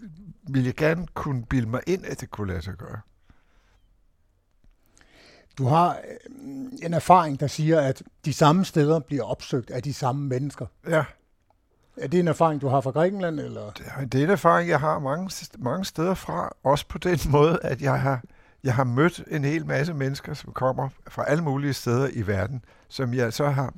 ville 0.50 0.66
jeg 0.66 0.76
gerne 0.76 1.08
kunne 1.14 1.46
bilde 1.46 1.70
mig 1.70 1.82
ind, 1.88 2.06
at 2.06 2.22
det 2.22 2.32
kunne 2.32 2.48
lade 2.48 2.62
sig 2.62 2.74
gøre. 2.74 3.00
Du 5.58 5.66
har 5.66 5.90
øh, 5.90 6.56
en 6.84 6.94
erfaring, 6.94 7.40
der 7.40 7.48
siger, 7.48 7.82
at 7.82 8.04
de 8.26 8.34
samme 8.34 8.66
steder 8.66 9.00
bliver 9.00 9.24
opsøgt 9.24 9.70
af 9.72 9.84
de 9.84 9.94
samme 9.94 10.28
mennesker. 10.28 10.66
Ja, 10.90 11.04
Er 11.98 12.08
det 12.08 12.20
en 12.20 12.28
erfaring, 12.28 12.62
du 12.62 12.68
har 12.68 12.82
fra 12.82 12.92
Grækenland? 12.92 13.40
Eller? 13.40 13.72
det 13.72 13.86
er- 13.98 14.06
det 14.06 14.20
er 14.20 14.24
en 14.26 14.30
erfaring, 14.30 14.70
jeg 14.70 14.80
har 14.80 15.00
mange, 15.00 15.32
mange 15.60 15.86
steder 15.86 16.14
fra. 16.14 16.56
Også 16.64 16.88
på 16.88 16.98
den 16.98 17.20
måde, 17.32 17.60
at 17.62 17.82
jeg 17.82 18.02
har, 18.02 18.22
jeg 18.64 18.76
har 18.76 18.84
mødt 18.84 19.24
en 19.32 19.44
hel 19.44 19.66
masse 19.66 19.94
mennesker, 19.94 20.34
som 20.34 20.52
kommer 20.54 20.90
fra 21.08 21.26
alle 21.30 21.44
mulige 21.44 21.74
steder 21.74 22.10
i 22.14 22.28
verden, 22.28 22.66
som 22.90 23.14
jeg 23.14 23.34
så 23.34 23.50
har 23.50 23.74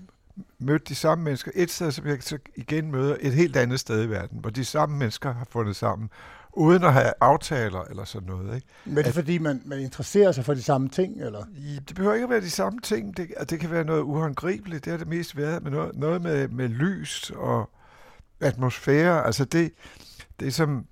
mødt 0.60 0.90
de 0.90 0.96
samme 0.96 1.24
mennesker 1.24 1.52
et 1.56 1.72
sted, 1.72 1.92
som 1.92 2.08
jeg 2.08 2.18
så 2.24 2.38
igen 2.56 2.92
møder 2.92 3.16
et 3.20 3.34
helt 3.34 3.56
andet 3.58 3.80
sted 3.80 4.04
i 4.04 4.10
verden, 4.10 4.40
hvor 4.40 4.50
de 4.50 4.66
samme 4.66 4.98
mennesker 4.98 5.34
har 5.34 5.48
fundet 5.50 5.76
sammen, 5.76 6.10
uden 6.60 6.84
at 6.84 6.94
have 6.94 7.14
aftaler 7.22 7.82
eller 7.82 8.04
sådan 8.06 8.28
noget. 8.28 8.56
Ikke? 8.56 8.68
Men 8.86 8.98
er 8.98 9.02
det 9.02 9.08
At- 9.08 9.14
fordi, 9.16 9.38
man, 9.38 9.62
man 9.66 9.80
interesserer 9.80 10.32
sig 10.32 10.46
for 10.46 10.54
de 10.54 10.64
samme 10.64 10.90
ting? 10.90 11.22
Eller? 11.22 11.46
I- 11.58 11.80
Det 11.88 11.96
behøver 11.96 12.14
ikke 12.14 12.24
at 12.24 12.30
være 12.30 12.42
de 12.42 12.50
samme 12.50 12.80
ting. 12.80 13.18
Det, 13.18 13.28
det 13.50 13.60
kan 13.60 13.72
være 13.72 13.84
noget 13.84 14.02
uhåndgribeligt. 14.02 14.86
Det 14.86 14.92
har 14.92 14.98
det 14.98 15.08
mest 15.08 15.38
været 15.38 15.64
med 15.64 15.72
noget, 15.72 15.96
noget 15.96 16.22
med, 16.22 16.48
med 16.48 16.68
lys 16.70 17.32
og 17.36 17.70
atmosfære. 18.42 19.26
Altså 19.26 19.46
det, 19.46 19.72
det 20.40 20.54
som 20.54 20.86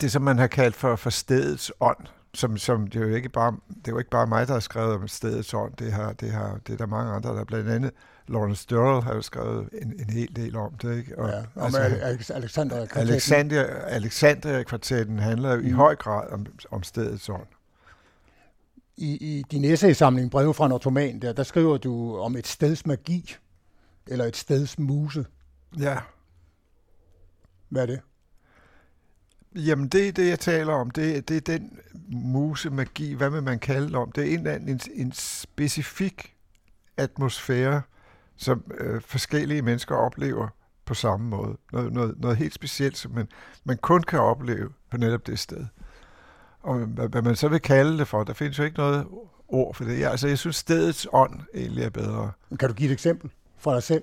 det, 0.00 0.12
som 0.12 0.22
man 0.22 0.38
har 0.38 0.46
kaldt 0.46 0.76
for, 0.76 0.96
for 0.96 1.10
stedets 1.10 1.72
ånd. 1.80 2.06
Som, 2.34 2.58
som 2.58 2.86
det, 2.86 3.02
er 3.02 3.06
jo 3.06 3.14
ikke 3.14 3.28
bare, 3.28 3.56
det 3.68 3.88
er 3.88 3.92
jo 3.92 3.98
ikke 3.98 4.10
bare 4.10 4.26
mig, 4.26 4.46
der 4.46 4.52
har 4.52 4.60
skrevet 4.60 4.94
om 4.94 5.08
stedets 5.08 5.54
ånd. 5.54 5.72
Det, 5.76 5.92
har, 5.92 6.12
det, 6.12 6.30
har, 6.30 6.60
det 6.66 6.72
er 6.72 6.76
der 6.76 6.86
mange 6.86 7.12
andre, 7.12 7.30
der 7.30 7.44
blandt 7.44 7.70
andet 7.70 7.90
Lawrence 8.28 8.66
Durrell 8.70 9.02
har 9.02 9.14
jo 9.14 9.22
skrevet 9.22 9.68
en, 9.82 10.00
en 10.00 10.10
hel 10.10 10.36
del 10.36 10.56
om 10.56 10.74
det. 10.74 10.96
Ikke? 10.96 11.18
Og, 11.18 11.30
ja, 11.30 11.38
om 11.38 11.74
altså, 11.74 12.32
Alexander 12.34 12.76
Kvartetten. 12.76 13.12
Alexander, 13.12 13.64
Alexandria-kvartetten 13.86 15.18
handler 15.18 15.52
jo 15.52 15.60
mm. 15.60 15.66
i 15.66 15.70
høj 15.70 15.96
grad 15.96 16.30
om, 16.30 16.46
om 16.70 16.82
stedets 16.82 17.28
ånd. 17.28 17.46
I, 18.96 19.38
I 19.38 19.44
din 19.50 19.64
essaysamling 19.64 20.30
Breve 20.30 20.54
fra 20.54 20.66
en 20.66 20.72
ottoman, 20.72 21.18
der, 21.18 21.32
der 21.32 21.42
skriver 21.42 21.76
du 21.76 22.16
om 22.18 22.36
et 22.36 22.46
steds 22.46 22.86
magi, 22.86 23.36
eller 24.06 24.24
et 24.24 24.36
steds 24.36 24.78
muse. 24.78 25.26
Ja, 25.78 25.98
Hvad 27.68 27.82
er 27.82 27.86
det? 27.86 28.00
Jamen, 29.54 29.88
det 29.88 30.16
det, 30.16 30.28
jeg 30.28 30.38
taler 30.38 30.72
om. 30.72 30.90
Det, 30.90 31.28
det 31.28 31.36
er 31.36 31.40
den 31.58 31.78
musemagi, 32.08 33.12
hvad 33.14 33.30
vil 33.30 33.42
man 33.42 33.58
kalde 33.58 33.86
det 33.86 33.94
om? 33.96 34.12
Det 34.12 34.30
er 34.32 34.38
en, 34.38 34.46
anden- 34.46 34.68
en, 34.68 34.80
en 34.94 35.12
specifik 35.12 36.34
atmosfære, 36.96 37.82
som 38.36 38.64
øh, 38.78 39.00
forskellige 39.00 39.62
mennesker 39.62 39.94
oplever 39.94 40.48
på 40.84 40.94
samme 40.94 41.28
måde. 41.28 41.56
Noget, 41.72 41.92
noget, 41.92 42.14
noget 42.20 42.36
helt 42.36 42.54
specielt, 42.54 42.96
som 42.96 43.12
man, 43.12 43.28
man 43.64 43.76
kun 43.76 44.02
kan 44.02 44.20
opleve 44.20 44.70
på 44.90 44.96
netop 44.96 45.26
det 45.26 45.38
sted. 45.38 45.66
Og 46.62 46.78
hvad, 46.78 47.08
hvad 47.08 47.22
man 47.22 47.36
så 47.36 47.48
vil 47.48 47.60
kalde 47.60 47.98
det 47.98 48.08
for, 48.08 48.24
der 48.24 48.32
findes 48.32 48.58
jo 48.58 48.64
ikke 48.64 48.76
noget 48.78 49.06
ord 49.48 49.74
for 49.74 49.84
det. 49.84 50.00
Jeg, 50.00 50.10
altså, 50.10 50.28
jeg 50.28 50.38
synes, 50.38 50.56
stedets 50.56 51.06
ånd 51.12 51.40
egentlig 51.54 51.84
er 51.84 51.90
bedre. 51.90 52.30
Kan 52.60 52.68
du 52.68 52.74
give 52.74 52.88
et 52.88 52.92
eksempel 52.92 53.30
fra 53.58 53.74
dig 53.74 53.82
selv? 53.82 54.02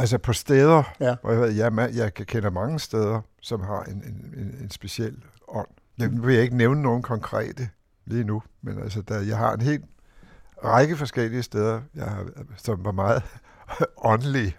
Altså 0.00 0.18
på 0.18 0.32
steder, 0.32 0.82
Ja. 1.00 1.16
hvor 1.22 1.30
jeg, 1.32 1.40
ved, 1.40 1.50
jeg, 1.50 1.90
jeg 1.94 2.14
kender 2.14 2.50
mange 2.50 2.80
steder, 2.80 3.20
som 3.40 3.60
har 3.60 3.82
en, 3.82 3.92
en, 3.94 4.34
en, 4.36 4.54
en 4.62 4.70
speciel 4.70 5.16
ånd. 5.48 5.68
Jeg 5.98 6.10
vil 6.12 6.34
jeg 6.34 6.42
ikke 6.42 6.56
nævne 6.56 6.82
nogen 6.82 7.02
konkrete 7.02 7.68
lige 8.06 8.24
nu, 8.24 8.42
men 8.62 8.82
altså, 8.82 9.02
der, 9.02 9.20
jeg 9.20 9.36
har 9.36 9.54
en 9.54 9.60
helt 9.60 9.84
række 10.64 10.96
forskellige 10.96 11.42
steder, 11.42 11.80
jeg 11.94 12.04
har, 12.04 12.26
som 12.56 12.84
var 12.84 12.92
meget 12.92 13.22
åndelige, 14.12 14.56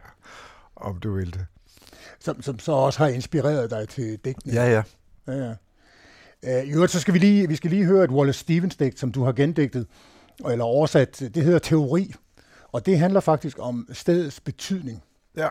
om 0.76 0.98
du 1.00 1.14
vil 1.16 1.34
det. 1.34 1.46
Som, 2.20 2.42
som 2.42 2.60
så 2.60 2.72
også 2.72 3.00
har 3.00 3.08
inspireret 3.10 3.70
dig 3.72 3.90
til 3.90 4.20
digtning. 4.26 4.56
Ja, 4.56 4.66
ja. 4.72 4.84
ja, 5.28 5.34
ja. 5.34 5.54
Øh, 6.62 6.68
I 6.68 6.72
øvrigt, 6.72 6.92
så 6.92 7.00
skal 7.00 7.14
vi 7.14 7.20
lige, 7.20 7.48
vi 7.48 7.56
skal 7.56 7.70
lige 7.70 7.86
høre 7.86 8.04
et 8.04 8.12
Wallace 8.12 8.40
Stevens 8.40 8.76
digt, 8.76 9.00
som 9.00 9.12
du 9.12 9.24
har 9.24 9.32
gendigtet, 9.32 9.88
eller 10.50 10.66
oversat. 10.66 11.20
Det 11.20 11.44
hedder 11.44 11.60
Teori, 11.60 12.14
og 12.72 12.86
det 12.86 13.00
handler 13.00 13.20
faktisk 13.20 13.58
om 13.60 13.88
stedets 13.92 14.40
betydning. 14.40 15.04
Ja. 15.36 15.50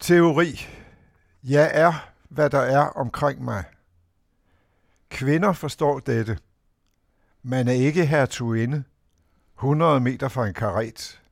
Teori. 0.00 0.66
Jeg 1.44 1.70
er, 1.74 2.12
hvad 2.28 2.50
der 2.50 2.60
er 2.60 2.80
omkring 2.80 3.44
mig. 3.44 3.64
Kvinder 5.08 5.52
forstår 5.52 5.98
dette. 6.00 6.38
Man 7.42 7.68
er 7.68 7.72
ikke 7.72 8.06
hertuginde, 8.06 8.84
100 9.54 10.00
meter 10.00 10.28
fra 10.28 10.46
en 10.46 10.54
karet. 10.54 11.22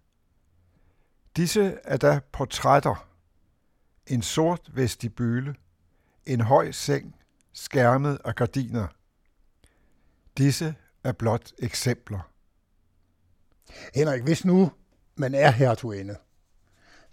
Disse 1.36 1.78
er 1.84 1.96
da 1.96 2.20
portrætter. 2.32 3.08
En 4.06 4.22
sort 4.22 4.70
vestibyle, 4.72 5.54
en 6.26 6.40
høj 6.40 6.70
seng, 6.70 7.16
skærmet 7.52 8.18
af 8.24 8.34
gardiner. 8.34 8.86
Disse 10.38 10.74
er 11.04 11.12
blot 11.12 11.52
eksempler. 11.58 12.30
Henrik, 13.94 14.22
hvis 14.22 14.44
nu 14.44 14.72
man 15.16 15.34
er 15.34 15.50
hertuginde, 15.50 16.16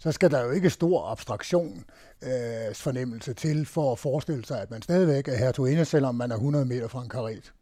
så 0.00 0.12
skal 0.12 0.30
der 0.30 0.44
jo 0.44 0.50
ikke 0.50 0.70
stor 0.70 1.10
abstraktion 1.10 1.84
øh, 2.22 2.74
fornemmelse 2.74 3.34
til 3.34 3.66
for 3.66 3.92
at 3.92 3.98
forestille 3.98 4.44
sig, 4.44 4.62
at 4.62 4.70
man 4.70 4.82
stadigvæk 4.82 5.28
er 5.28 5.36
hertuginde, 5.36 5.84
selvom 5.84 6.14
man 6.14 6.30
er 6.30 6.34
100 6.34 6.64
meter 6.64 6.88
fra 6.88 7.02
en 7.02 7.08
karet. 7.08 7.52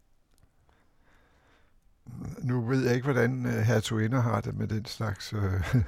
Nu 2.42 2.60
ved 2.60 2.84
jeg 2.84 2.94
ikke, 2.94 3.04
hvordan 3.04 3.46
øh, 3.46 3.52
hertuginder 3.52 4.20
har 4.20 4.40
det 4.40 4.58
med 4.58 4.68
den 4.68 4.84
slags... 4.84 5.32
Øh, 5.32 5.40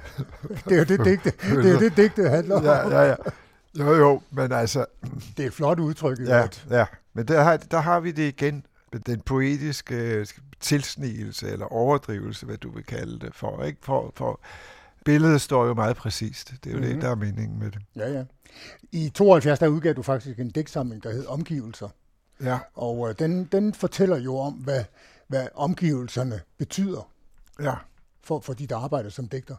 Det 0.65 0.71
er 0.71 0.77
jo 0.77 0.83
det 0.83 1.05
digte, 1.05 1.31
det, 1.41 1.75
er 1.75 1.79
det, 1.79 1.97
digte 1.97 2.29
handler 2.29 2.55
om. 2.55 2.63
ja, 2.63 2.89
ja, 2.89 3.01
ja. 3.09 3.15
Jo, 3.79 3.93
jo, 3.95 4.21
men 4.31 4.51
altså, 4.51 4.85
Det 5.37 5.43
er 5.43 5.47
et 5.47 5.53
flot 5.53 5.79
udtryk. 5.79 6.19
ja, 6.19 6.35
øvrigt. 6.37 6.67
ja. 6.69 6.85
Men 7.13 7.27
der 7.27 7.43
har, 7.43 7.57
der 7.57 7.79
har 7.79 7.99
vi 7.99 8.11
det 8.11 8.27
igen, 8.27 8.65
den 9.05 9.21
poetiske 9.21 9.95
øh, 9.95 10.25
tilsnigelse 10.59 11.49
eller 11.51 11.65
overdrivelse, 11.65 12.45
hvad 12.45 12.57
du 12.57 12.71
vil 12.71 12.83
kalde 12.83 13.19
det 13.19 13.35
for, 13.35 13.63
ikke? 13.63 13.79
For, 13.83 14.11
for 14.15 14.39
billedet 15.05 15.41
står 15.41 15.65
jo 15.65 15.73
meget 15.73 15.95
præcist. 15.95 16.53
Det 16.63 16.69
er 16.69 16.71
jo 16.71 16.77
mm-hmm. 16.77 16.87
det, 16.87 16.95
Mhm. 16.95 17.01
der 17.01 17.09
er 17.11 17.15
meningen 17.15 17.59
med 17.59 17.71
det. 17.71 17.81
Ja, 17.95 18.11
ja. 18.11 18.23
I 18.91 19.09
72, 19.09 19.59
der 19.59 19.67
udgav 19.67 19.93
du 19.93 20.01
faktisk 20.01 20.39
en 20.39 20.49
digtsamling, 20.49 21.03
der 21.03 21.11
hed 21.11 21.25
Omgivelser. 21.25 21.89
Ja, 22.43 22.59
Og 22.75 23.09
øh, 23.09 23.15
den, 23.19 23.45
den 23.45 23.73
fortæller 23.73 24.17
jo 24.17 24.37
om, 24.37 24.53
hvad, 24.53 24.83
hvad 25.27 25.47
omgivelserne 25.55 26.41
betyder 26.57 27.09
ja. 27.61 27.73
for, 28.23 28.39
for 28.39 28.53
dit 28.53 28.71
arbejde 28.71 29.11
som 29.11 29.27
digter. 29.27 29.55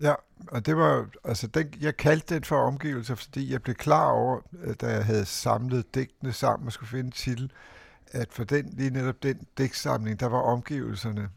Ja, 0.00 0.14
og 0.48 0.66
det 0.66 0.76
var, 0.76 1.08
altså 1.24 1.46
den, 1.46 1.74
jeg 1.80 1.96
kaldte 1.96 2.34
den 2.34 2.44
for 2.44 2.56
omgivelser, 2.56 3.14
fordi 3.14 3.52
jeg 3.52 3.62
blev 3.62 3.74
klar 3.74 4.10
over, 4.10 4.40
at 4.64 4.80
da 4.80 4.86
jeg 4.86 5.04
havde 5.04 5.24
samlet 5.24 5.94
digtene 5.94 6.32
sammen 6.32 6.66
og 6.66 6.72
skulle 6.72 6.90
finde 6.90 7.10
titel, 7.10 7.52
at 8.12 8.28
for 8.32 8.44
den, 8.44 8.68
lige 8.76 8.90
netop 8.90 9.22
den 9.22 9.46
digtsamling, 9.58 10.20
der 10.20 10.26
var 10.26 10.38
omgivelserne 10.40 11.28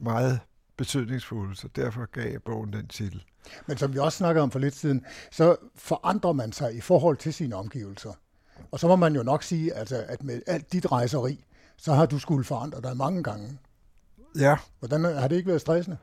meget 0.00 0.40
betydningsfulde, 0.76 1.56
så 1.56 1.68
derfor 1.76 2.10
gav 2.10 2.30
jeg 2.32 2.42
bogen 2.42 2.72
den 2.72 2.88
titel. 2.88 3.24
Men 3.66 3.76
som 3.76 3.92
vi 3.94 3.98
også 3.98 4.18
snakkede 4.18 4.42
om 4.42 4.50
for 4.50 4.58
lidt 4.58 4.74
siden, 4.74 5.04
så 5.30 5.56
forandrer 5.74 6.32
man 6.32 6.52
sig 6.52 6.74
i 6.74 6.80
forhold 6.80 7.16
til 7.16 7.34
sine 7.34 7.56
omgivelser. 7.56 8.12
Og 8.70 8.80
så 8.80 8.88
må 8.88 8.96
man 8.96 9.16
jo 9.16 9.22
nok 9.22 9.42
sige, 9.42 9.74
altså, 9.74 10.04
at 10.08 10.22
med 10.22 10.40
alt 10.46 10.72
dit 10.72 10.92
rejseri, 10.92 11.44
så 11.76 11.92
har 11.94 12.06
du 12.06 12.18
skulle 12.18 12.44
forandre 12.44 12.80
dig 12.80 12.96
mange 12.96 13.22
gange. 13.22 13.58
Ja, 14.38 14.56
Hvordan 14.78 15.04
har 15.04 15.28
det 15.28 15.36
ikke 15.36 15.48
været 15.48 15.60
stressende? 15.60 15.96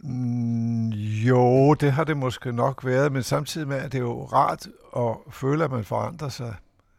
mm, 0.00 0.88
jo, 0.88 1.74
det 1.74 1.92
har 1.92 2.04
det 2.04 2.16
måske 2.16 2.52
nok 2.52 2.84
været, 2.84 3.12
men 3.12 3.22
samtidig 3.22 3.68
med, 3.68 3.76
at 3.76 3.92
det 3.92 3.98
er 3.98 4.02
jo 4.02 4.24
rart 4.24 4.68
at 4.96 5.16
føle, 5.34 5.64
at 5.64 5.70
man 5.70 5.84
forandrer 5.84 6.28
sig, 6.28 6.54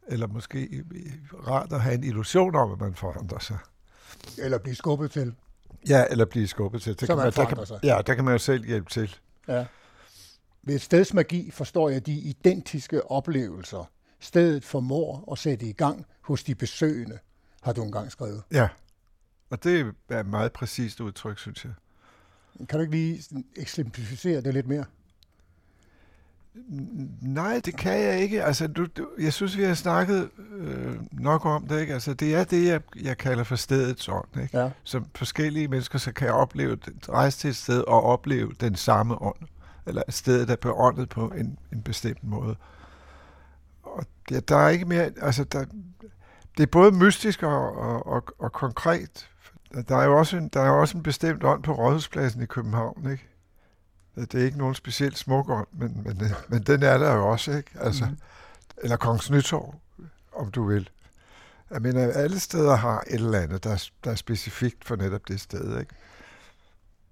eller 0.08 0.28
måske 0.28 0.84
rart 1.48 1.74
at 1.74 1.82
have 1.82 1.96
en 1.96 2.04
illusion 2.04 2.56
om, 2.56 2.72
at 2.72 2.80
man 2.80 2.96
forandrer 2.96 3.40
sig. 3.40 3.58
Eller 4.38 4.58
blive 4.58 4.76
skubbet 4.76 5.12
til? 5.12 5.34
Ja, 5.90 6.06
eller 6.10 6.26
blive 6.26 6.48
skubbet 6.48 6.82
til. 6.82 7.00
Det 7.00 7.08
Så 7.08 7.16
man 7.16 7.32
der 7.32 7.46
kan, 7.46 7.66
sig. 7.66 7.80
Ja, 7.84 8.02
der 8.08 8.16
kan 8.16 8.24
man 8.24 8.32
jo 8.32 8.38
selv 8.38 8.66
hjælpe 8.66 8.90
til. 8.90 9.16
Ja. 9.48 9.66
Ved 10.64 10.76
et 10.76 10.82
steds 10.82 11.14
magi 11.14 11.52
forstår 11.52 11.90
jeg 11.90 12.06
de 12.06 12.14
identiske 12.14 13.12
oplevelser. 13.12 13.92
Stedet 14.20 14.64
formår 14.64 15.32
at 15.32 15.38
sætte 15.38 15.66
i 15.66 15.72
gang 15.74 16.06
hos 16.22 16.44
de 16.44 16.56
besøgende, 16.56 17.20
har 17.62 17.74
du 17.74 17.84
engang 17.84 18.12
skrevet. 18.12 18.44
Ja, 18.52 18.68
og 19.50 19.64
det 19.64 19.94
er 20.10 20.20
et 20.20 20.28
meget 20.28 20.52
præcist 20.54 21.00
udtryk, 21.00 21.40
synes 21.40 21.66
jeg. 21.66 21.74
Kan 22.70 22.80
du 22.80 22.80
ikke 22.80 22.92
lige 22.92 23.24
eksemplificere 23.56 24.42
det 24.42 24.54
lidt 24.54 24.68
mere? 24.68 24.86
Nej, 27.22 27.62
det 27.66 27.78
kan 27.78 28.00
jeg 28.00 28.20
ikke. 28.20 28.44
Altså, 28.44 28.68
du, 28.68 28.86
du, 28.98 29.08
jeg 29.20 29.34
synes, 29.34 29.58
vi 29.58 29.64
har 29.64 29.74
snakket 29.74 30.30
øh, 30.58 30.96
nok 31.12 31.46
om 31.46 31.68
det. 31.68 31.82
Ikke? 31.82 31.94
Altså, 31.94 32.14
det 32.14 32.36
er 32.36 32.44
det, 32.44 32.66
jeg, 32.66 32.82
jeg 33.02 33.18
kalder 33.18 33.44
for 33.44 33.56
stedets 33.56 34.10
ånd. 34.10 34.42
Ikke? 34.42 34.60
Ja. 34.60 34.70
Som 34.84 35.06
forskellige 35.16 35.68
mennesker 35.68 36.00
så 36.00 36.12
kan 36.12 36.34
opleve, 36.34 36.78
rejse 37.10 37.38
til 37.38 37.50
et 37.50 37.56
sted 37.56 37.82
og 37.82 38.04
opleve 38.04 38.54
den 38.60 38.76
samme 38.76 39.22
ånd. 39.22 39.38
Eller 39.86 40.02
et 40.08 40.14
sted, 40.14 40.46
der 40.46 40.54
er 40.54 40.58
beåndet 40.58 41.10
på 41.10 41.28
en, 41.28 41.58
en 41.74 41.82
bestemt 41.82 42.24
måde. 42.24 42.56
Og 43.84 44.06
ja, 44.32 44.40
der 44.40 44.58
er 44.58 44.70
ikke 44.70 44.86
mere... 44.86 45.12
Altså, 45.22 45.44
der, 45.44 45.66
det 46.58 46.64
er 46.64 46.68
både 46.68 46.92
mystisk 46.92 47.44
og, 47.44 47.78
og, 47.78 48.08
og, 48.08 48.24
og 48.40 48.52
konkret. 48.52 49.30
Der 49.88 49.98
er 49.98 50.06
jo 50.06 50.18
også 50.18 50.38
en, 50.38 50.48
der 50.48 50.62
er 50.62 50.70
også 50.70 50.98
en 50.98 51.04
bestemt 51.04 51.44
ånd 51.44 51.64
på 51.64 51.74
Rådhuspladsen 51.74 52.42
i 52.42 52.46
København, 52.46 53.12
ikke? 53.12 53.30
Det 54.16 54.36
er 54.36 54.46
ikke 54.46 54.58
nogen 54.58 54.76
specielt 54.76 55.18
smuk 55.18 55.50
ånd, 55.50 55.68
men, 55.72 56.02
men, 56.06 56.24
øh, 56.24 56.32
men 56.50 56.62
den 56.64 56.84
er 56.84 56.98
der 56.98 57.14
jo 57.16 57.28
også, 57.28 57.58
ikke? 57.58 57.72
Altså, 57.80 58.06
Mhm. 58.06 58.18
Eller 58.84 58.98
Kongens 58.98 59.32
Nytorv, 59.32 59.76
om 60.34 60.52
du 60.52 60.64
vil. 60.66 60.90
Jeg 61.72 61.82
mener, 61.82 62.12
alle 62.12 62.40
steder 62.40 62.76
har 62.76 63.04
et 63.08 63.14
eller 63.14 63.40
andet, 63.40 63.64
der 63.64 63.70
er, 63.70 63.90
der 64.04 64.12
er 64.12 64.16
specifikt 64.16 64.86
for 64.86 64.96
netop 64.96 65.28
det 65.28 65.42
sted, 65.42 65.80
ikke? 65.80 65.96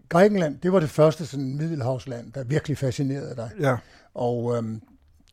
Grækenland, 0.10 0.60
det 0.60 0.74
var 0.74 0.80
det 0.80 0.89
første 0.89 1.26
sådan 1.26 1.58
middelhavsland, 1.58 2.34
der 2.34 2.44
virkelig 2.44 2.78
fascinerede 2.78 3.36
dig. 3.36 3.52
Ja, 3.60 3.78
Og 4.13 4.58
øhm, 4.58 4.82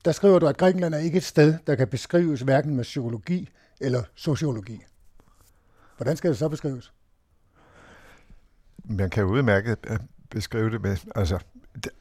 der 0.04 0.12
skriver 0.12 0.38
du, 0.38 0.46
at 0.46 0.56
Grækenland 0.56 0.94
er 0.94 0.98
ikke 0.98 1.16
et 1.16 1.24
sted, 1.24 1.58
der 1.66 1.74
kan 1.74 1.88
beskrives 1.88 2.40
hverken 2.40 2.74
med 2.76 2.84
psykologi 2.84 3.48
eller 3.80 4.02
sociologi. 4.14 4.84
Hvordan 5.96 6.16
skal 6.16 6.30
det 6.30 6.38
så 6.38 6.48
beskrives? 6.48 6.92
man 8.84 9.10
kan 9.10 9.24
udmærket 9.24 9.78
øh, 9.86 9.98
beskrive 10.30 10.70
det 10.70 10.80
med, 10.82 10.96
altså, 11.14 11.38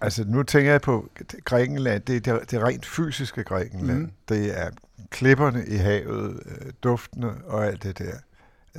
altså 0.02 0.24
nu 0.28 0.44
tænker 0.44 0.72
jeg 0.72 0.82
på 0.82 1.10
Grækenland, 1.46 2.04
det 2.04 2.28
er 2.28 2.40
det, 2.40 2.52
det 2.52 2.64
rent 2.64 2.86
fysiske 2.86 3.44
Grækenland. 3.44 4.00
Mm. 4.00 4.12
Det 4.30 4.60
er 4.60 4.70
klipperne 5.10 5.66
i 5.68 5.76
havet, 5.76 6.44
øh, 6.46 6.72
duftene 6.84 7.34
og 7.46 7.68
alt 7.68 7.84
det 7.84 7.98
der. 7.98 8.14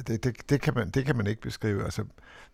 Det, 0.07 0.25
det, 0.25 0.51
det, 0.51 0.61
kan 0.61 0.75
man, 0.75 0.91
det 0.91 1.05
kan 1.05 1.17
man 1.17 1.27
ikke 1.27 1.41
beskrive. 1.41 1.85
Altså, 1.85 2.05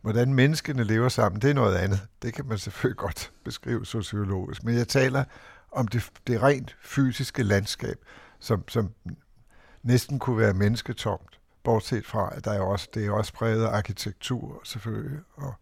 hvordan 0.00 0.34
menneskene 0.34 0.84
lever 0.84 1.08
sammen, 1.08 1.42
det 1.42 1.50
er 1.50 1.54
noget 1.54 1.76
andet. 1.76 2.00
Det 2.22 2.34
kan 2.34 2.46
man 2.46 2.58
selvfølgelig 2.58 2.98
godt 3.06 3.32
beskrive 3.44 3.86
sociologisk. 3.86 4.64
Men 4.64 4.74
jeg 4.74 4.88
taler 4.88 5.24
om 5.72 5.88
det, 5.88 6.10
det 6.26 6.42
rent 6.42 6.76
fysiske 6.82 7.42
landskab, 7.42 7.96
som, 8.40 8.68
som 8.68 8.90
næsten 9.82 10.18
kunne 10.18 10.38
være 10.38 10.54
mennesketomt. 10.54 11.40
Bortset 11.64 12.06
fra, 12.06 12.32
at 12.36 12.44
der 12.44 12.52
er 12.52 12.60
også, 12.60 12.88
det 12.94 13.06
er 13.06 13.10
også 13.10 13.32
præget 13.32 13.64
af 13.64 13.76
arkitektur 13.76 14.60
selvfølgelig, 14.64 15.18
og, 15.34 15.54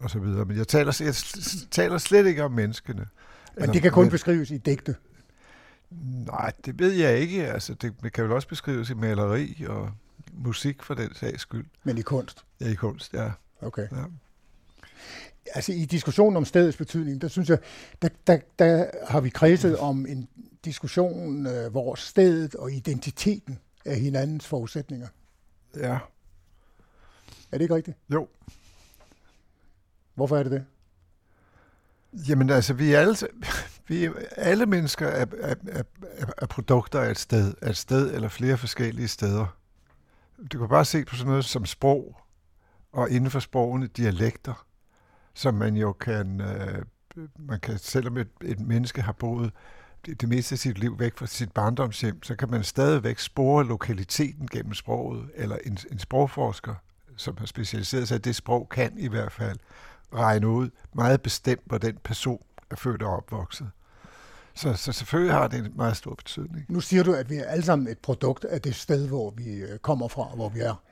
og 0.00 0.10
så 0.10 0.18
videre. 0.18 0.44
Men 0.44 0.56
jeg 0.56 0.68
taler, 0.68 1.00
jeg 1.04 1.14
taler 1.70 1.98
slet 1.98 2.26
ikke 2.26 2.44
om 2.44 2.52
menneskene. 2.52 3.06
Men 3.58 3.72
det 3.72 3.82
kan 3.82 3.92
kun 3.92 4.04
men- 4.04 4.10
beskrives 4.10 4.50
i 4.50 4.56
digte. 4.58 4.96
Nej, 6.26 6.52
det 6.64 6.78
ved 6.78 6.92
jeg 6.92 7.18
ikke. 7.18 7.46
Altså, 7.46 7.74
det 7.74 8.12
kan 8.12 8.24
vel 8.24 8.32
også 8.32 8.48
beskrives 8.48 8.90
i 8.90 8.94
maleri 8.94 9.64
og 9.68 9.90
musik 10.32 10.82
for 10.82 10.94
den 10.94 11.14
sags 11.14 11.42
skyld. 11.42 11.66
Men 11.84 11.98
i 11.98 12.02
kunst. 12.02 12.44
Ja, 12.60 12.68
i 12.68 12.74
kunst, 12.74 13.12
ja. 13.14 13.30
Okay. 13.62 13.88
ja. 13.92 14.04
Altså 15.54 15.72
i 15.72 15.84
diskussionen 15.84 16.36
om 16.36 16.44
stedets 16.44 16.76
betydning, 16.76 17.20
der 17.22 17.28
synes 17.28 17.48
jeg, 17.48 17.58
der, 18.02 18.08
der, 18.26 18.38
der 18.58 18.86
har 19.08 19.20
vi 19.20 19.28
kredset 19.28 19.78
om 19.78 20.06
en 20.06 20.28
diskussion, 20.64 21.46
øh, 21.46 21.70
hvor 21.70 21.94
stedet 21.94 22.54
og 22.54 22.72
identiteten 22.72 23.58
er 23.84 23.94
hinandens 23.94 24.46
forudsætninger. 24.46 25.08
Ja, 25.76 25.98
Er 27.52 27.58
det 27.58 27.60
ikke 27.60 27.74
rigtigt? 27.74 27.96
jo. 28.12 28.28
Hvorfor 30.20 30.36
er 30.36 30.42
det 30.42 30.52
det? 30.52 30.64
Jamen 32.28 32.50
altså, 32.50 32.74
vi 32.74 32.92
er 32.94 32.98
alle, 33.00 33.16
vi, 33.88 34.04
er- 34.04 34.12
alle 34.36 34.66
mennesker 34.66 35.06
er, 35.06 35.26
er, 35.40 35.54
er, 35.68 35.82
er- 36.38 36.46
produkter 36.46 37.00
af 37.00 37.10
et 37.10 37.18
sted, 37.18 37.54
af 37.62 37.70
et 37.70 37.76
sted 37.76 38.14
eller 38.14 38.28
flere 38.28 38.56
forskellige 38.56 39.08
steder. 39.08 39.46
Du 40.52 40.58
kan 40.58 40.68
bare 40.68 40.84
se 40.84 41.04
på 41.04 41.16
sådan 41.16 41.30
noget 41.30 41.44
som 41.44 41.66
sprog, 41.66 42.16
og 42.92 43.10
inden 43.10 43.30
for 43.30 43.40
sprogene 43.40 43.86
dialekter, 43.86 44.66
som 45.34 45.54
man 45.54 45.76
jo 45.76 45.92
kan, 45.92 46.40
øh, 46.40 46.82
man 47.38 47.60
kan 47.60 47.78
selvom 47.78 48.16
et, 48.16 48.28
et 48.44 48.60
menneske 48.60 49.02
har 49.02 49.12
boet 49.12 49.52
det, 50.06 50.20
det 50.20 50.28
meste 50.28 50.52
af 50.52 50.58
sit 50.58 50.78
liv 50.78 50.98
væk 50.98 51.18
fra 51.18 51.26
sit 51.26 51.52
barndomshjem, 51.52 52.22
så 52.22 52.36
kan 52.36 52.50
man 52.50 52.64
stadigvæk 52.64 53.18
spore 53.18 53.64
lokaliteten 53.66 54.48
gennem 54.48 54.74
sproget, 54.74 55.30
eller 55.34 55.56
en, 55.66 55.78
en 55.92 55.98
sprogforsker, 55.98 56.74
som 57.16 57.36
har 57.38 57.46
specialiseret 57.46 58.08
sig 58.08 58.14
i 58.16 58.18
det 58.18 58.36
sprog, 58.36 58.68
kan 58.68 58.98
i 58.98 59.08
hvert 59.08 59.32
fald 59.32 59.58
regne 60.14 60.48
ud 60.48 60.70
meget 60.94 61.22
bestemt, 61.22 61.60
hvor 61.66 61.78
den 61.78 61.98
person 62.04 62.42
er 62.70 62.76
født 62.76 63.02
og 63.02 63.16
opvokset. 63.16 63.70
Så, 64.54 64.74
så 64.74 64.92
selvfølgelig 64.92 65.34
har 65.34 65.48
det 65.48 65.58
en 65.58 65.72
meget 65.76 65.96
stor 65.96 66.14
betydning. 66.14 66.66
Nu 66.68 66.80
siger 66.80 67.02
du, 67.02 67.12
at 67.12 67.30
vi 67.30 67.36
er 67.36 67.44
alle 67.44 67.64
sammen 67.64 67.88
et 67.88 67.98
produkt 67.98 68.44
af 68.44 68.60
det 68.62 68.74
sted, 68.74 69.08
hvor 69.08 69.30
vi 69.36 69.54
øh, 69.54 69.78
kommer 69.78 70.08
fra, 70.08 70.24
hvor 70.34 70.48
vi 70.48 70.60
er. 70.60 70.82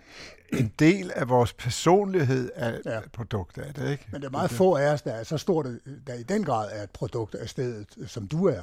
En 0.52 0.72
del 0.78 1.12
af 1.14 1.28
vores 1.28 1.52
personlighed 1.52 2.50
er 2.54 2.78
Ja. 2.86 2.98
et 2.98 3.12
produkt 3.12 3.58
af 3.58 3.74
det, 3.74 3.90
ikke? 3.90 4.06
Men 4.12 4.20
der 4.20 4.26
er 4.28 4.32
meget 4.32 4.50
få 4.50 4.76
af 4.76 4.92
os, 4.92 5.02
der 5.02 5.12
er 5.12 5.24
så 5.24 5.38
stort, 5.38 5.66
øh, 5.66 5.76
der 6.06 6.14
i 6.14 6.22
den 6.22 6.44
grad 6.44 6.68
er 6.72 6.82
et 6.82 6.90
produkt 6.90 7.34
af 7.34 7.48
stedet, 7.48 7.86
øh, 7.98 8.08
som 8.08 8.28
du 8.28 8.46
er. 8.46 8.62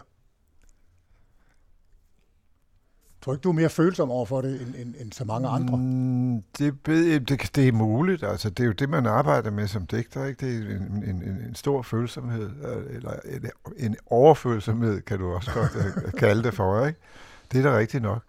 Tror 3.25 3.33
ikke, 3.33 3.43
du 3.43 3.49
er 3.49 3.53
mere 3.53 3.69
følsom 3.69 4.11
over 4.11 4.25
for 4.25 4.41
det, 4.41 4.61
end, 4.61 4.75
end, 4.77 4.95
end 4.99 5.11
så 5.11 5.25
mange 5.25 5.47
andre? 5.47 5.77
Mm, 5.77 6.43
det, 6.57 6.85
det, 6.85 7.55
det 7.55 7.67
er 7.67 7.71
muligt. 7.71 8.23
Altså, 8.23 8.49
det 8.49 8.63
er 8.63 8.67
jo 8.67 8.71
det, 8.71 8.89
man 8.89 9.05
arbejder 9.05 9.51
med 9.51 9.67
som 9.67 9.87
digter. 9.87 10.25
Ikke? 10.25 10.45
Det 10.45 10.55
er 10.55 10.75
en, 10.75 11.03
en, 11.07 11.23
en, 11.47 11.55
stor 11.55 11.81
følsomhed, 11.81 12.49
eller 12.89 13.11
en, 13.25 13.51
en 13.77 13.95
overfølsomhed, 14.05 15.01
kan 15.01 15.19
du 15.19 15.33
også 15.33 15.51
godt 15.53 15.71
øh, 15.75 16.11
kalde 16.21 16.43
det 16.43 16.53
for. 16.53 16.85
Ikke? 16.85 16.99
Det 17.51 17.65
er 17.65 17.71
da 17.71 17.77
rigtigt 17.77 18.03
nok. 18.03 18.21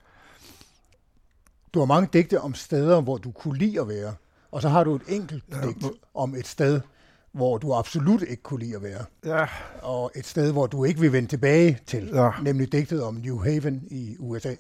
Du 1.74 1.78
har 1.78 1.86
mange 1.86 2.08
digte 2.12 2.40
om 2.40 2.54
steder, 2.54 3.00
hvor 3.00 3.16
du 3.16 3.30
kunne 3.30 3.58
lide 3.58 3.80
at 3.80 3.88
være. 3.88 4.14
Og 4.50 4.62
så 4.62 4.68
har 4.68 4.84
du 4.84 4.94
et 4.94 5.02
enkelt 5.08 5.44
Ja, 5.50 5.66
digt 5.66 5.86
om 6.14 6.34
et 6.34 6.46
sted, 6.46 6.80
hvor 7.32 7.58
du 7.58 7.72
absolut 7.72 8.22
ikke 8.22 8.42
kunne 8.42 8.60
lide 8.60 8.76
at 8.76 8.82
være. 8.82 9.04
Ja, 9.24 9.46
Og 9.82 10.12
et 10.14 10.26
sted, 10.26 10.52
hvor 10.52 10.66
du 10.66 10.84
ikke 10.84 11.00
vil 11.00 11.12
vende 11.12 11.28
tilbage 11.28 11.78
til. 11.86 12.10
Ja. 12.14 12.30
Nemlig 12.42 12.72
digtet 12.72 13.02
om 13.02 13.14
New 13.14 13.38
Haven 13.38 13.82
i 13.90 14.16
USA. 14.18 14.54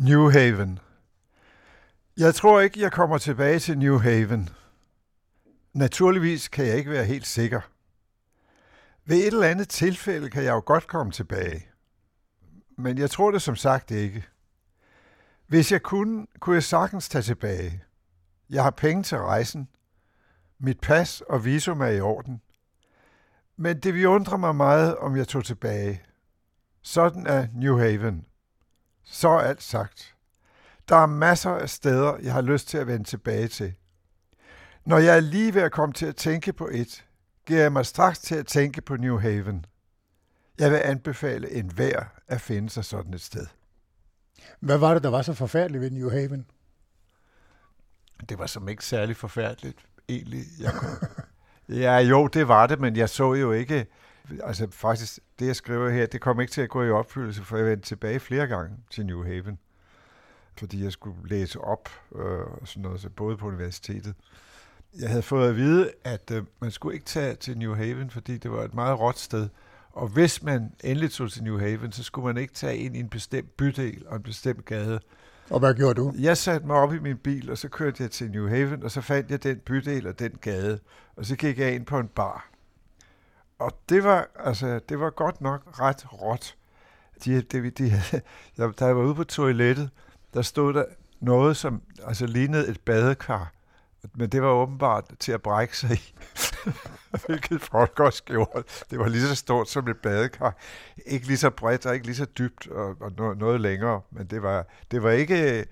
New 0.00 0.30
Haven. 0.30 0.78
Jeg 2.16 2.34
tror 2.34 2.60
ikke, 2.60 2.80
jeg 2.80 2.92
kommer 2.92 3.18
tilbage 3.18 3.58
til 3.58 3.78
New 3.78 3.98
Haven. 3.98 4.48
Naturligvis 5.72 6.48
kan 6.48 6.66
jeg 6.66 6.76
ikke 6.76 6.90
være 6.90 7.04
helt 7.04 7.26
sikker. 7.26 7.60
Ved 9.04 9.16
et 9.16 9.26
eller 9.26 9.46
andet 9.46 9.68
tilfælde 9.68 10.30
kan 10.30 10.44
jeg 10.44 10.52
jo 10.52 10.62
godt 10.66 10.86
komme 10.86 11.12
tilbage. 11.12 11.66
Men 12.78 12.98
jeg 12.98 13.10
tror 13.10 13.30
det 13.30 13.42
som 13.42 13.56
sagt 13.56 13.90
ikke. 13.90 14.26
Hvis 15.46 15.72
jeg 15.72 15.82
kunne, 15.82 16.26
kunne 16.38 16.54
jeg 16.54 16.62
sagtens 16.62 17.08
tage 17.08 17.22
tilbage. 17.22 17.84
Jeg 18.50 18.62
har 18.62 18.70
penge 18.70 19.02
til 19.02 19.18
rejsen. 19.18 19.68
Mit 20.58 20.80
pas 20.80 21.20
og 21.20 21.44
visum 21.44 21.80
er 21.80 21.86
i 21.86 22.00
orden. 22.00 22.40
Men 23.56 23.80
det 23.80 23.94
vil 23.94 24.06
undre 24.06 24.38
mig 24.38 24.56
meget, 24.56 24.96
om 24.96 25.16
jeg 25.16 25.28
tog 25.28 25.44
tilbage. 25.44 26.02
Sådan 26.82 27.26
er 27.26 27.46
New 27.54 27.78
Haven. 27.78 28.26
Så 29.12 29.28
er 29.28 29.40
alt 29.40 29.62
sagt. 29.62 30.14
Der 30.88 30.96
er 30.96 31.06
masser 31.06 31.50
af 31.50 31.70
steder, 31.70 32.16
jeg 32.22 32.32
har 32.32 32.40
lyst 32.40 32.68
til 32.68 32.78
at 32.78 32.86
vende 32.86 33.04
tilbage 33.04 33.48
til. 33.48 33.74
Når 34.84 34.98
jeg 34.98 35.16
er 35.16 35.20
lige 35.20 35.54
ved 35.54 35.62
at 35.62 35.72
komme 35.72 35.92
til 35.92 36.06
at 36.06 36.16
tænke 36.16 36.52
på 36.52 36.68
et, 36.72 37.04
giver 37.46 37.60
jeg 37.60 37.72
mig 37.72 37.86
straks 37.86 38.18
til 38.18 38.34
at 38.34 38.46
tænke 38.46 38.80
på 38.80 38.96
New 38.96 39.18
Haven. 39.18 39.64
Jeg 40.58 40.70
vil 40.70 40.80
anbefale 40.84 41.50
enhver 41.50 42.04
at 42.28 42.40
finde 42.40 42.70
sig 42.70 42.84
sådan 42.84 43.14
et 43.14 43.20
sted. 43.20 43.46
Hvad 44.60 44.78
var 44.78 44.94
det, 44.94 45.02
der 45.02 45.10
var 45.10 45.22
så 45.22 45.34
forfærdeligt 45.34 45.80
ved 45.80 45.90
New 45.90 46.10
Haven? 46.10 46.46
Det 48.28 48.38
var 48.38 48.46
som 48.46 48.68
ikke 48.68 48.84
særlig 48.84 49.16
forfærdeligt, 49.16 49.86
egentlig. 50.08 50.44
Jeg 50.60 50.72
kunne... 50.72 50.98
ja, 51.82 51.96
jo, 51.98 52.26
det 52.26 52.48
var 52.48 52.66
det, 52.66 52.80
men 52.80 52.96
jeg 52.96 53.08
så 53.08 53.34
jo 53.34 53.52
ikke... 53.52 53.86
Altså 54.44 54.68
faktisk, 54.70 55.18
det 55.38 55.46
jeg 55.46 55.56
skriver 55.56 55.90
her, 55.90 56.06
det 56.06 56.20
kom 56.20 56.40
ikke 56.40 56.52
til 56.52 56.60
at 56.60 56.68
gå 56.68 56.82
i 56.82 56.90
opfyldelse, 56.90 57.44
for 57.44 57.56
jeg 57.56 57.66
vendte 57.66 57.86
tilbage 57.86 58.20
flere 58.20 58.46
gange 58.46 58.76
til 58.90 59.06
New 59.06 59.24
Haven. 59.24 59.58
Fordi 60.58 60.84
jeg 60.84 60.92
skulle 60.92 61.16
læse 61.28 61.60
op 61.60 61.88
øh, 62.14 62.40
og 62.60 62.68
sådan 62.68 62.82
noget, 62.82 63.00
så 63.00 63.08
både 63.08 63.36
på 63.36 63.46
universitetet. 63.46 64.14
Jeg 65.00 65.08
havde 65.08 65.22
fået 65.22 65.48
at 65.48 65.56
vide, 65.56 65.90
at 66.04 66.30
øh, 66.32 66.42
man 66.60 66.70
skulle 66.70 66.94
ikke 66.94 67.06
tage 67.06 67.34
til 67.34 67.58
New 67.58 67.74
Haven, 67.74 68.10
fordi 68.10 68.38
det 68.38 68.50
var 68.50 68.62
et 68.62 68.74
meget 68.74 69.00
råt 69.00 69.18
sted. 69.18 69.48
Og 69.92 70.08
hvis 70.08 70.42
man 70.42 70.72
endelig 70.84 71.10
tog 71.10 71.30
til 71.30 71.44
New 71.44 71.58
Haven, 71.58 71.92
så 71.92 72.02
skulle 72.02 72.26
man 72.26 72.36
ikke 72.36 72.52
tage 72.52 72.76
ind 72.76 72.96
i 72.96 73.00
en 73.00 73.08
bestemt 73.08 73.56
bydel 73.56 74.04
og 74.06 74.16
en 74.16 74.22
bestemt 74.22 74.64
gade. 74.64 75.00
Og 75.50 75.58
hvad 75.58 75.74
gjorde 75.74 75.94
du? 75.94 76.12
Jeg 76.18 76.36
satte 76.36 76.66
mig 76.66 76.76
op 76.76 76.94
i 76.94 76.98
min 76.98 77.16
bil, 77.16 77.50
og 77.50 77.58
så 77.58 77.68
kørte 77.68 78.02
jeg 78.02 78.10
til 78.10 78.30
New 78.30 78.48
Haven, 78.48 78.82
og 78.82 78.90
så 78.90 79.00
fandt 79.00 79.30
jeg 79.30 79.42
den 79.42 79.58
bydel 79.58 80.06
og 80.06 80.18
den 80.18 80.30
gade. 80.40 80.78
Og 81.16 81.26
så 81.26 81.36
gik 81.36 81.58
jeg 81.58 81.74
ind 81.74 81.86
på 81.86 81.98
en 81.98 82.08
bar. 82.08 82.49
Og 83.60 83.72
det 83.88 84.04
var, 84.04 84.28
altså, 84.36 84.80
det 84.88 85.00
var 85.00 85.10
godt 85.10 85.40
nok 85.40 85.80
ret 85.80 86.12
råt. 86.12 86.56
De, 87.24 87.42
de, 87.42 87.70
de, 87.70 87.70
de, 87.70 87.92
da 88.78 88.86
jeg 88.86 88.96
var 88.96 89.02
ude 89.02 89.14
på 89.14 89.24
toilettet, 89.24 89.90
der 90.34 90.42
stod 90.42 90.74
der 90.74 90.84
noget, 91.20 91.56
som 91.56 91.82
altså, 92.06 92.26
lignede 92.26 92.68
et 92.68 92.80
badekar. 92.80 93.52
Men 94.14 94.28
det 94.28 94.42
var 94.42 94.48
åbenbart 94.48 95.04
til 95.18 95.32
at 95.32 95.42
brække 95.42 95.78
sig 95.78 95.90
i. 95.92 96.14
Hvilket 97.26 97.62
folk 97.62 98.00
også 98.00 98.22
gjorde. 98.24 98.62
Det 98.90 98.98
var 98.98 99.08
lige 99.08 99.22
så 99.22 99.34
stort 99.34 99.68
som 99.68 99.88
et 99.88 99.96
badekar. 99.96 100.56
Ikke 101.06 101.26
lige 101.26 101.38
så 101.38 101.50
bredt 101.50 101.86
og 101.86 101.94
ikke 101.94 102.06
lige 102.06 102.16
så 102.16 102.24
dybt 102.24 102.68
og, 102.68 102.96
og 103.00 103.12
noget, 103.16 103.38
noget 103.38 103.60
længere. 103.60 104.00
Men 104.10 104.26
det 104.26 104.42
var, 104.42 104.66
det 104.90 105.02
var 105.02 105.10
ikke... 105.10 105.66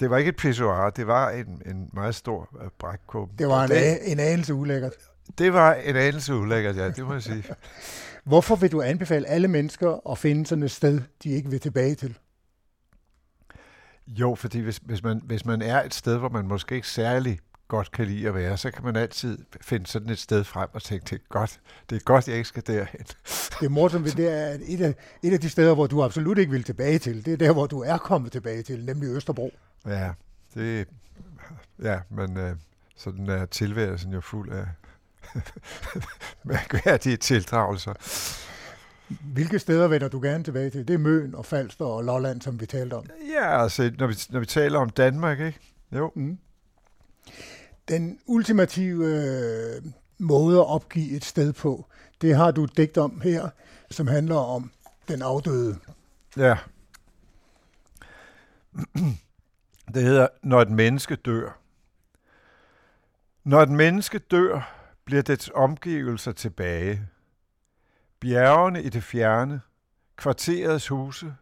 Det 0.00 0.10
var 0.10 0.16
ikke 0.16 0.28
et 0.28 0.36
pissoir, 0.36 0.90
det 0.90 1.06
var 1.06 1.30
en, 1.30 1.62
en 1.66 1.90
meget 1.92 2.14
stor 2.14 2.48
uh, 2.52 2.68
brækkåbe. 2.78 3.32
Det 3.38 3.48
var 3.48 3.64
en, 3.64 3.70
det, 3.70 4.12
en 4.12 4.20
anelse 4.20 4.54
ulækkert. 4.54 4.92
Det 5.38 5.52
var 5.52 5.74
en 5.74 5.96
anelse 5.96 6.34
ulækkert, 6.34 6.76
ja, 6.76 6.90
det 6.90 7.04
må 7.04 7.12
jeg 7.12 7.22
sige. 7.22 7.44
Hvorfor 8.24 8.56
vil 8.56 8.72
du 8.72 8.82
anbefale 8.82 9.26
alle 9.26 9.48
mennesker 9.48 10.10
at 10.10 10.18
finde 10.18 10.46
sådan 10.46 10.64
et 10.64 10.70
sted, 10.70 11.00
de 11.22 11.30
ikke 11.30 11.50
vil 11.50 11.60
tilbage 11.60 11.94
til? 11.94 12.18
Jo, 14.06 14.34
fordi 14.34 14.60
hvis, 14.60 14.80
hvis, 14.84 15.02
man, 15.02 15.20
hvis 15.24 15.44
man 15.44 15.62
er 15.62 15.82
et 15.82 15.94
sted, 15.94 16.18
hvor 16.18 16.28
man 16.28 16.46
måske 16.46 16.74
ikke 16.74 16.88
særlig 16.88 17.40
godt 17.68 17.92
kan 17.92 18.06
lide 18.06 18.28
at 18.28 18.34
være, 18.34 18.56
så 18.56 18.70
kan 18.70 18.84
man 18.84 18.96
altid 18.96 19.38
finde 19.60 19.86
sådan 19.86 20.10
et 20.10 20.18
sted 20.18 20.44
frem 20.44 20.68
og 20.72 20.82
tænke, 20.82 21.04
det 21.04 21.12
er 21.12 21.28
godt, 21.28 21.60
det 21.90 21.96
er 21.96 22.00
godt 22.00 22.28
jeg 22.28 22.36
ikke 22.36 22.48
skal 22.48 22.62
derhen. 22.66 23.06
Det 23.60 23.70
morsomme 23.70 24.04
ved 24.04 24.12
det 24.12 24.32
er, 24.32 24.46
at 24.46 24.60
et 24.66 24.80
af, 24.80 24.94
et 25.22 25.32
af 25.32 25.40
de 25.40 25.50
steder, 25.50 25.74
hvor 25.74 25.86
du 25.86 26.04
absolut 26.04 26.38
ikke 26.38 26.52
vil 26.52 26.64
tilbage 26.64 26.98
til, 26.98 27.24
det 27.24 27.32
er 27.32 27.36
der, 27.36 27.52
hvor 27.52 27.66
du 27.66 27.80
er 27.80 27.98
kommet 27.98 28.32
tilbage 28.32 28.62
til, 28.62 28.84
nemlig 28.84 29.08
Østerbro. 29.08 29.52
Ja, 29.86 30.12
det, 30.54 30.88
ja 31.82 32.00
men 32.10 32.36
øh, 32.36 32.56
sådan 32.96 33.28
er 33.28 33.46
tilværelsen 33.46 34.12
jo 34.12 34.20
fuld 34.20 34.50
af 34.52 34.66
mærkværdige 36.44 37.16
tildragelser. 37.16 37.94
Hvilke 39.08 39.58
steder 39.58 39.88
vender 39.88 40.08
du 40.08 40.20
gerne 40.20 40.44
tilbage 40.44 40.70
til? 40.70 40.88
Det 40.88 40.94
er 40.94 40.98
Møn 40.98 41.34
og 41.34 41.46
Falster 41.46 41.84
og 41.84 42.04
Lolland, 42.04 42.42
som 42.42 42.60
vi 42.60 42.66
talte 42.66 42.94
om. 42.94 43.04
Ja, 43.34 43.62
altså, 43.62 43.92
når 43.98 44.06
vi, 44.06 44.14
når 44.30 44.40
vi 44.40 44.46
taler 44.46 44.78
om 44.78 44.90
Danmark, 44.90 45.40
ikke? 45.40 45.58
Jo. 45.92 46.12
Mm. 46.14 46.38
Den 47.88 48.18
ultimative 48.26 49.06
øh, 49.06 49.82
måde 50.18 50.58
at 50.58 50.66
opgive 50.66 51.10
et 51.10 51.24
sted 51.24 51.52
på, 51.52 51.86
det 52.20 52.36
har 52.36 52.50
du 52.50 52.64
et 52.64 52.76
digt 52.76 52.98
om 52.98 53.20
her, 53.20 53.48
som 53.90 54.06
handler 54.06 54.36
om 54.36 54.70
den 55.08 55.22
afdøde. 55.22 55.78
Ja. 56.36 56.56
Det 59.94 60.02
hedder, 60.02 60.28
når 60.42 60.62
et 60.62 60.70
menneske 60.70 61.16
dør. 61.16 61.58
Når 63.44 63.62
et 63.62 63.70
menneske 63.70 64.18
dør, 64.18 64.77
bliver 65.08 65.22
dets 65.22 65.50
omgivelser 65.54 66.32
tilbage. 66.32 67.08
Bjergene 68.20 68.82
i 68.82 68.88
det 68.88 69.02
fjerne, 69.02 69.60
kvarterets 70.16 70.88
huse, 70.88 71.34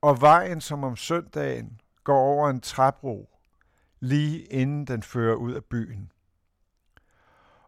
og 0.00 0.20
vejen, 0.20 0.60
som 0.60 0.84
om 0.84 0.96
søndagen 0.96 1.80
går 2.04 2.18
over 2.18 2.50
en 2.50 2.60
træbro, 2.60 3.38
lige 4.00 4.44
inden 4.44 4.86
den 4.86 5.02
fører 5.02 5.34
ud 5.34 5.52
af 5.52 5.64
byen. 5.64 6.12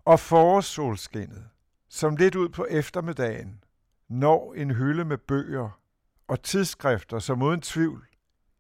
Og 0.05 0.21
forårssolskinnet, 0.21 1.49
som 1.89 2.17
lidt 2.17 2.35
ud 2.35 2.49
på 2.49 2.67
eftermiddagen, 2.71 3.65
når 4.09 4.55
en 4.55 4.71
hylde 4.71 5.05
med 5.05 5.19
bøger 5.19 5.81
og 6.29 6.43
tidsskrifter, 6.43 7.19
som 7.19 7.43
uden 7.43 7.61
tvivl 7.61 8.07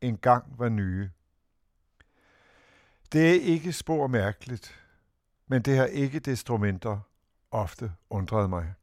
engang 0.00 0.58
var 0.58 0.68
nye. 0.68 1.10
Det 3.12 3.30
er 3.30 3.40
ikke 3.40 3.72
spor 3.72 4.06
mærkeligt, 4.06 4.85
men 5.46 5.62
det 5.62 5.76
har 5.76 5.86
ikke 5.86 6.20
desto 6.20 6.56
mindre 6.56 7.02
ofte 7.50 7.92
undret 8.10 8.50
mig. 8.50 8.74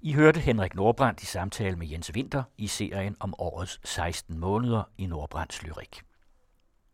I 0.00 0.12
hørte 0.12 0.40
Henrik 0.40 0.74
Nordbrandt 0.74 1.22
i 1.22 1.26
samtale 1.26 1.76
med 1.76 1.86
Jens 1.86 2.12
Winter 2.12 2.42
i 2.56 2.66
serien 2.66 3.16
om 3.20 3.34
årets 3.38 3.80
16 3.84 4.38
måneder 4.38 4.82
i 4.98 5.06
Nordbrands 5.06 5.62
lyrik. 5.62 6.02